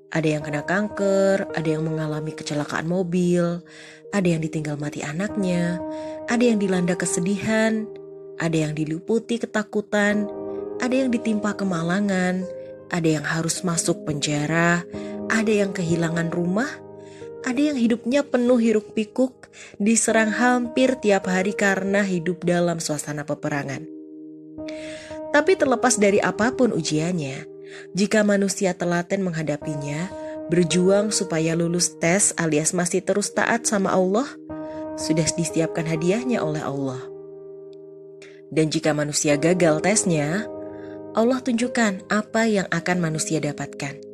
Ada 0.10 0.28
yang 0.38 0.41
kena 0.41 0.65
kanker, 0.65 1.54
ada 1.54 1.69
yang 1.69 1.86
mengalami 1.86 2.34
kecelakaan 2.34 2.89
mobil, 2.89 3.62
ada 4.10 4.26
yang 4.26 4.41
ditinggal 4.41 4.78
mati 4.78 5.06
anaknya, 5.06 5.78
ada 6.26 6.41
yang 6.41 6.58
dilanda 6.58 6.98
kesedihan, 6.98 7.86
ada 8.41 8.58
yang 8.58 8.74
diliputi 8.74 9.38
ketakutan, 9.38 10.26
ada 10.82 10.95
yang 10.95 11.13
ditimpa 11.13 11.54
kemalangan, 11.54 12.41
ada 12.89 13.08
yang 13.10 13.26
harus 13.26 13.62
masuk 13.62 14.02
penjara, 14.06 14.82
ada 15.30 15.54
yang 15.54 15.72
kehilangan 15.72 16.34
rumah, 16.34 16.68
ada 17.46 17.62
yang 17.62 17.78
hidupnya 17.80 18.26
penuh 18.26 18.60
hiruk 18.60 18.92
pikuk, 18.98 19.48
diserang 19.80 20.34
hampir 20.34 21.00
tiap 21.00 21.30
hari 21.30 21.56
karena 21.56 22.04
hidup 22.04 22.44
dalam 22.44 22.82
suasana 22.84 23.24
peperangan. 23.24 23.86
Tapi 25.30 25.54
terlepas 25.54 25.96
dari 26.02 26.18
apa 26.20 26.52
pun 26.58 26.74
ujiannya, 26.74 27.46
jika 27.94 28.26
manusia 28.26 28.74
telaten 28.74 29.22
menghadapinya, 29.22 30.10
berjuang 30.50 31.13
supaya 31.13 31.54
lulus 31.54 31.94
tes 32.02 32.34
alias 32.36 32.74
masih 32.74 33.06
terus 33.06 33.30
taat 33.30 33.70
sama 33.70 33.94
Allah, 33.94 34.26
sudah 34.98 35.26
disiapkan 35.38 35.86
hadiahnya 35.86 36.42
oleh 36.42 36.65
Allah. 36.65 37.00
Dan 38.50 38.74
jika 38.74 38.98
manusia 38.98 39.38
gagal 39.38 39.86
tesnya, 39.86 40.50
Allah 41.13 41.39
tunjukkan 41.42 42.10
apa 42.10 42.50
yang 42.50 42.65
akan 42.74 42.98
manusia 42.98 43.38
dapatkan. 43.38 44.09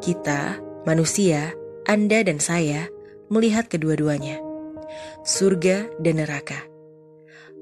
Kita, 0.00 0.56
manusia, 0.88 1.52
Anda 1.84 2.24
dan 2.24 2.40
saya, 2.40 2.88
melihat 3.28 3.68
kedua-duanya. 3.68 4.40
Surga 5.28 5.92
dan 6.00 6.24
neraka. 6.24 6.64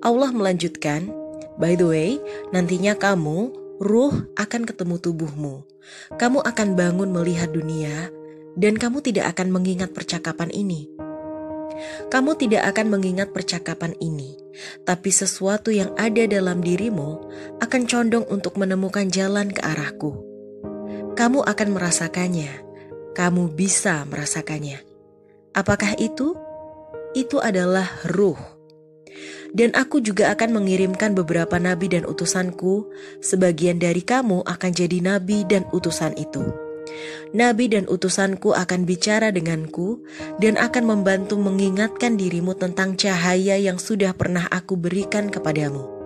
Allah 0.07 0.31
melanjutkan, 0.31 1.11
By 1.59 1.75
the 1.75 1.91
way, 1.91 2.11
nantinya 2.55 2.95
kamu, 2.95 3.51
ruh 3.83 4.31
akan 4.39 4.71
ketemu 4.71 5.03
tubuhmu. 5.03 5.67
Kamu 6.15 6.39
akan 6.47 6.79
bangun 6.79 7.11
melihat 7.11 7.51
dunia, 7.51 8.15
dan 8.55 8.79
kamu 8.79 9.03
tidak 9.03 9.35
akan 9.35 9.51
mengingat 9.51 9.91
percakapan 9.91 10.55
ini. 10.55 10.87
Kamu 12.07 12.39
tidak 12.39 12.71
akan 12.71 12.87
mengingat 12.87 13.35
percakapan 13.35 13.99
ini, 13.99 14.39
tapi 14.87 15.11
sesuatu 15.11 15.75
yang 15.75 15.91
ada 15.99 16.23
dalam 16.31 16.63
dirimu 16.63 17.19
akan 17.59 17.83
condong 17.91 18.31
untuk 18.31 18.55
menemukan 18.63 19.11
jalan 19.11 19.51
ke 19.51 19.59
arahku 19.59 20.28
kamu 21.19 21.43
akan 21.43 21.69
merasakannya. 21.75 22.63
Kamu 23.19 23.51
bisa 23.51 24.07
merasakannya. 24.07 24.79
Apakah 25.51 25.99
itu? 25.99 26.39
Itu 27.11 27.43
adalah 27.43 27.91
ruh. 28.07 28.39
Dan 29.51 29.75
aku 29.75 29.99
juga 29.99 30.31
akan 30.31 30.63
mengirimkan 30.63 31.19
beberapa 31.19 31.59
nabi 31.59 31.91
dan 31.91 32.07
utusanku. 32.07 32.87
Sebagian 33.19 33.83
dari 33.83 34.07
kamu 34.07 34.47
akan 34.47 34.71
jadi 34.71 35.03
nabi 35.03 35.43
dan 35.43 35.67
utusan 35.75 36.15
itu. 36.15 36.55
Nabi 37.35 37.67
dan 37.67 37.91
utusanku 37.91 38.55
akan 38.55 38.87
bicara 38.87 39.35
denganku 39.35 39.99
dan 40.39 40.55
akan 40.55 40.87
membantu 40.87 41.35
mengingatkan 41.35 42.15
dirimu 42.15 42.55
tentang 42.55 42.95
cahaya 42.95 43.59
yang 43.59 43.83
sudah 43.83 44.15
pernah 44.15 44.47
aku 44.55 44.79
berikan 44.79 45.35
kepadamu. 45.35 45.98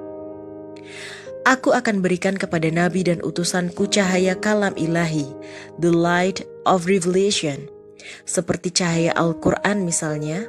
Aku 1.43 1.75
akan 1.75 2.07
berikan 2.07 2.39
kepada 2.39 2.71
nabi 2.71 3.03
dan 3.03 3.19
utusanku 3.19 3.91
cahaya 3.91 4.39
kalam 4.39 4.79
ilahi, 4.79 5.27
the 5.83 5.91
light 5.91 6.47
of 6.71 6.87
revelation, 6.87 7.67
seperti 8.23 8.71
cahaya 8.71 9.11
Al-Quran 9.19 9.83
misalnya. 9.83 10.47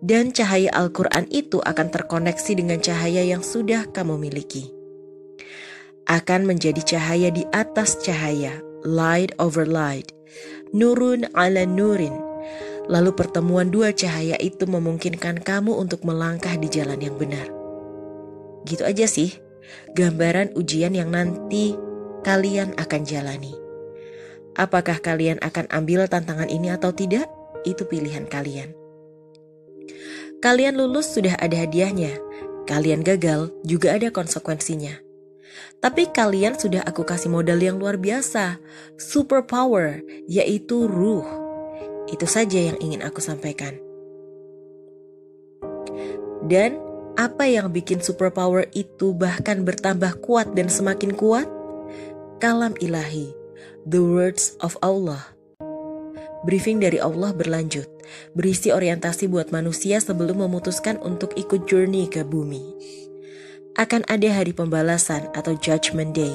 Dan 0.00 0.32
cahaya 0.32 0.72
Al-Quran 0.72 1.28
itu 1.28 1.60
akan 1.60 1.92
terkoneksi 1.92 2.52
dengan 2.56 2.80
cahaya 2.80 3.20
yang 3.20 3.44
sudah 3.44 3.84
kamu 3.92 4.16
miliki. 4.16 4.72
Akan 6.08 6.48
menjadi 6.48 6.96
cahaya 6.96 7.28
di 7.28 7.44
atas 7.52 8.00
cahaya, 8.00 8.64
light 8.88 9.36
over 9.36 9.68
light, 9.68 10.08
nurun 10.72 11.28
ala 11.36 11.68
nurin. 11.68 12.16
Lalu 12.88 13.12
pertemuan 13.12 13.68
dua 13.68 13.92
cahaya 13.92 14.40
itu 14.40 14.64
memungkinkan 14.64 15.44
kamu 15.44 15.76
untuk 15.76 16.08
melangkah 16.08 16.56
di 16.56 16.72
jalan 16.72 16.96
yang 17.04 17.20
benar. 17.20 17.52
Gitu 18.64 18.80
aja 18.80 19.04
sih 19.04 19.47
gambaran 19.94 20.54
ujian 20.54 20.94
yang 20.94 21.10
nanti 21.12 21.74
kalian 22.22 22.74
akan 22.76 23.02
jalani. 23.06 23.54
Apakah 24.58 24.98
kalian 24.98 25.38
akan 25.38 25.70
ambil 25.70 26.10
tantangan 26.10 26.50
ini 26.50 26.74
atau 26.74 26.90
tidak? 26.90 27.30
Itu 27.62 27.86
pilihan 27.86 28.26
kalian. 28.26 28.74
Kalian 30.38 30.78
lulus 30.78 31.14
sudah 31.14 31.34
ada 31.38 31.54
hadiahnya. 31.58 32.14
Kalian 32.66 33.02
gagal 33.02 33.54
juga 33.66 33.94
ada 33.94 34.10
konsekuensinya. 34.10 34.98
Tapi 35.78 36.10
kalian 36.10 36.58
sudah 36.58 36.82
aku 36.82 37.06
kasih 37.06 37.30
modal 37.30 37.58
yang 37.58 37.78
luar 37.78 37.98
biasa, 37.98 38.58
super 38.98 39.46
power, 39.46 40.02
yaitu 40.26 40.90
ruh. 40.90 41.26
Itu 42.10 42.26
saja 42.26 42.58
yang 42.58 42.78
ingin 42.82 43.02
aku 43.06 43.22
sampaikan. 43.22 43.78
Dan 46.46 46.87
apa 47.18 47.50
yang 47.50 47.74
bikin 47.74 47.98
superpower 47.98 48.70
itu 48.78 49.10
bahkan 49.10 49.66
bertambah 49.66 50.22
kuat 50.22 50.54
dan 50.54 50.70
semakin 50.70 51.18
kuat? 51.18 51.50
Kalam 52.38 52.78
ilahi, 52.78 53.34
the 53.82 53.98
words 53.98 54.54
of 54.62 54.78
Allah. 54.86 55.34
briefing 56.46 56.78
dari 56.78 57.02
Allah 57.02 57.34
berlanjut, 57.34 57.90
berisi 58.30 58.70
orientasi 58.70 59.26
buat 59.26 59.50
manusia 59.50 59.98
sebelum 59.98 60.46
memutuskan 60.46 60.94
untuk 61.02 61.34
ikut 61.34 61.66
journey 61.66 62.06
ke 62.06 62.22
bumi. 62.22 62.62
Akan 63.74 64.06
ada 64.06 64.30
hari 64.30 64.54
pembalasan 64.54 65.26
atau 65.34 65.58
judgment 65.58 66.14
day. 66.14 66.30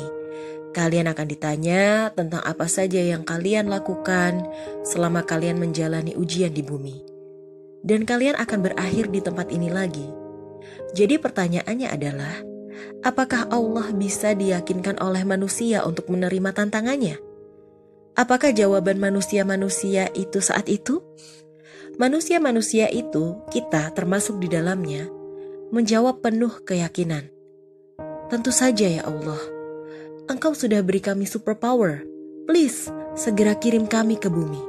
Kalian 0.75 1.07
akan 1.07 1.23
ditanya 1.23 2.11
tentang 2.11 2.43
apa 2.43 2.67
saja 2.67 2.99
yang 2.99 3.23
kalian 3.23 3.71
lakukan 3.71 4.43
selama 4.83 5.23
kalian 5.23 5.55
menjalani 5.55 6.19
ujian 6.19 6.51
di 6.51 6.67
bumi. 6.67 6.99
Dan 7.79 8.03
kalian 8.03 8.35
akan 8.35 8.59
berakhir 8.59 9.07
di 9.07 9.23
tempat 9.23 9.55
ini 9.55 9.71
lagi. 9.71 10.22
Jadi 10.93 11.17
pertanyaannya 11.17 11.89
adalah, 11.89 12.35
apakah 13.01 13.49
Allah 13.49 13.89
bisa 13.95 14.37
diyakinkan 14.37 15.01
oleh 15.01 15.25
manusia 15.25 15.83
untuk 15.83 16.09
menerima 16.13 16.53
tantangannya? 16.53 17.17
Apakah 18.13 18.53
jawaban 18.53 19.01
manusia-manusia 19.01 20.13
itu 20.13 20.37
saat 20.37 20.69
itu? 20.69 21.01
Manusia-manusia 21.97 22.89
itu, 22.89 23.41
kita 23.49 23.89
termasuk 23.93 24.37
di 24.37 24.49
dalamnya, 24.49 25.09
menjawab 25.73 26.21
penuh 26.21 26.61
keyakinan. 26.61 27.29
Tentu 28.29 28.53
saja 28.53 28.85
ya 28.85 29.05
Allah, 29.05 29.41
Engkau 30.29 30.55
sudah 30.55 30.79
beri 30.79 31.03
kami 31.03 31.27
superpower. 31.27 32.05
Please, 32.47 32.87
segera 33.11 33.59
kirim 33.59 33.89
kami 33.89 34.15
ke 34.15 34.31
bumi. 34.31 34.61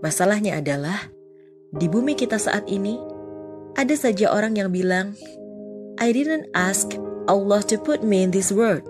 Masalahnya 0.00 0.62
adalah, 0.62 1.10
di 1.74 1.90
bumi 1.90 2.14
kita 2.14 2.38
saat 2.38 2.70
ini, 2.70 2.94
ada 3.76 3.94
saja 3.94 4.32
orang 4.32 4.58
yang 4.58 4.70
bilang, 4.74 5.14
I 6.00 6.10
didn't 6.10 6.48
ask 6.56 6.90
Allah 7.28 7.60
to 7.68 7.76
put 7.76 8.02
me 8.02 8.24
in 8.24 8.32
this 8.32 8.50
world. 8.50 8.82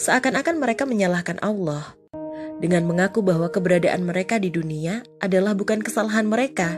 Seakan-akan 0.00 0.60
mereka 0.60 0.84
menyalahkan 0.88 1.40
Allah 1.40 1.94
dengan 2.60 2.84
mengaku 2.84 3.24
bahwa 3.24 3.48
keberadaan 3.48 4.04
mereka 4.04 4.36
di 4.36 4.52
dunia 4.52 5.00
adalah 5.24 5.56
bukan 5.56 5.80
kesalahan 5.80 6.28
mereka 6.28 6.76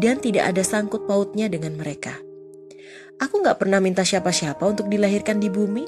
dan 0.00 0.20
tidak 0.20 0.48
ada 0.48 0.64
sangkut 0.64 1.04
pautnya 1.04 1.52
dengan 1.52 1.76
mereka. 1.76 2.16
Aku 3.20 3.44
gak 3.44 3.60
pernah 3.60 3.78
minta 3.78 4.02
siapa-siapa 4.02 4.64
untuk 4.64 4.88
dilahirkan 4.88 5.36
di 5.38 5.52
bumi. 5.52 5.84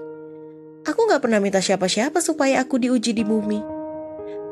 Aku 0.85 1.09
gak 1.09 1.25
pernah 1.25 1.41
minta 1.41 1.65
siapa-siapa 1.65 2.21
supaya 2.21 2.61
aku 2.61 2.77
diuji 2.77 3.17
di 3.17 3.25
bumi. 3.25 3.59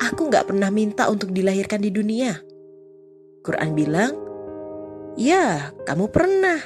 Aku 0.01 0.33
gak 0.33 0.49
pernah 0.49 0.73
minta 0.73 1.07
untuk 1.13 1.31
dilahirkan 1.31 1.85
di 1.85 1.93
dunia. 1.93 2.41
Quran 3.45 3.77
bilang, 3.77 4.22
Ya, 5.19 5.77
kamu 5.85 6.09
pernah. 6.09 6.61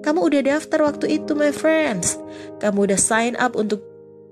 Kamu 0.00 0.24
udah 0.24 0.40
daftar 0.56 0.86
waktu 0.88 1.20
itu, 1.20 1.34
my 1.34 1.52
friends. 1.52 2.16
Kamu 2.62 2.88
udah 2.88 3.00
sign 3.00 3.34
up 3.36 3.58
untuk 3.58 3.82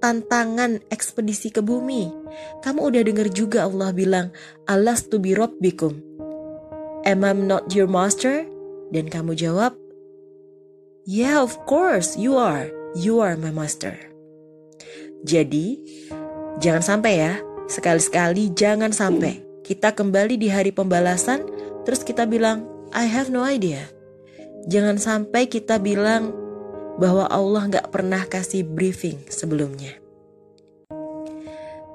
tantangan 0.00 0.80
ekspedisi 0.88 1.50
ke 1.50 1.60
bumi. 1.60 2.08
Kamu 2.62 2.80
udah 2.86 3.02
dengar 3.02 3.28
juga 3.32 3.66
Allah 3.66 3.90
bilang, 3.90 4.30
Alas 4.70 5.10
tu 5.10 5.18
bi 5.18 5.34
rabbikum. 5.34 6.00
Am 7.06 7.22
I 7.22 7.32
not 7.34 7.70
your 7.74 7.90
master? 7.90 8.46
Dan 8.90 9.10
kamu 9.10 9.34
jawab, 9.34 9.74
Yeah, 11.06 11.38
of 11.38 11.54
course, 11.70 12.18
you 12.18 12.34
are. 12.34 12.66
You 12.98 13.22
are 13.22 13.38
my 13.38 13.54
master. 13.54 13.94
Jadi, 15.22 15.78
jangan 16.58 16.82
sampai 16.82 17.12
ya, 17.14 17.38
sekali-sekali 17.70 18.50
jangan 18.54 18.90
sampai 18.90 19.42
kita 19.62 19.94
kembali 19.94 20.38
di 20.38 20.50
hari 20.50 20.74
pembalasan, 20.74 21.46
terus 21.86 22.02
kita 22.02 22.26
bilang, 22.26 22.75
I 22.94 23.06
have 23.10 23.32
no 23.32 23.42
idea. 23.42 23.88
Jangan 24.66 24.98
sampai 24.98 25.46
kita 25.46 25.78
bilang, 25.78 26.34
bahwa 26.96 27.28
Allah 27.28 27.68
nggak 27.68 27.92
pernah 27.92 28.24
kasih 28.24 28.64
briefing 28.64 29.20
sebelumnya. 29.28 29.96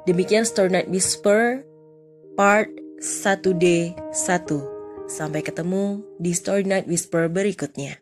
Demikian 0.06 0.46
Story 0.46 0.74
Night 0.74 0.90
Whisper 0.90 1.62
part 2.38 2.70
1D 3.02 3.98
1. 4.14 5.10
Sampai 5.10 5.44
ketemu 5.44 6.02
di 6.22 6.32
Story 6.32 6.66
Night 6.66 6.88
Whisper 6.88 7.28
berikutnya. 7.28 8.00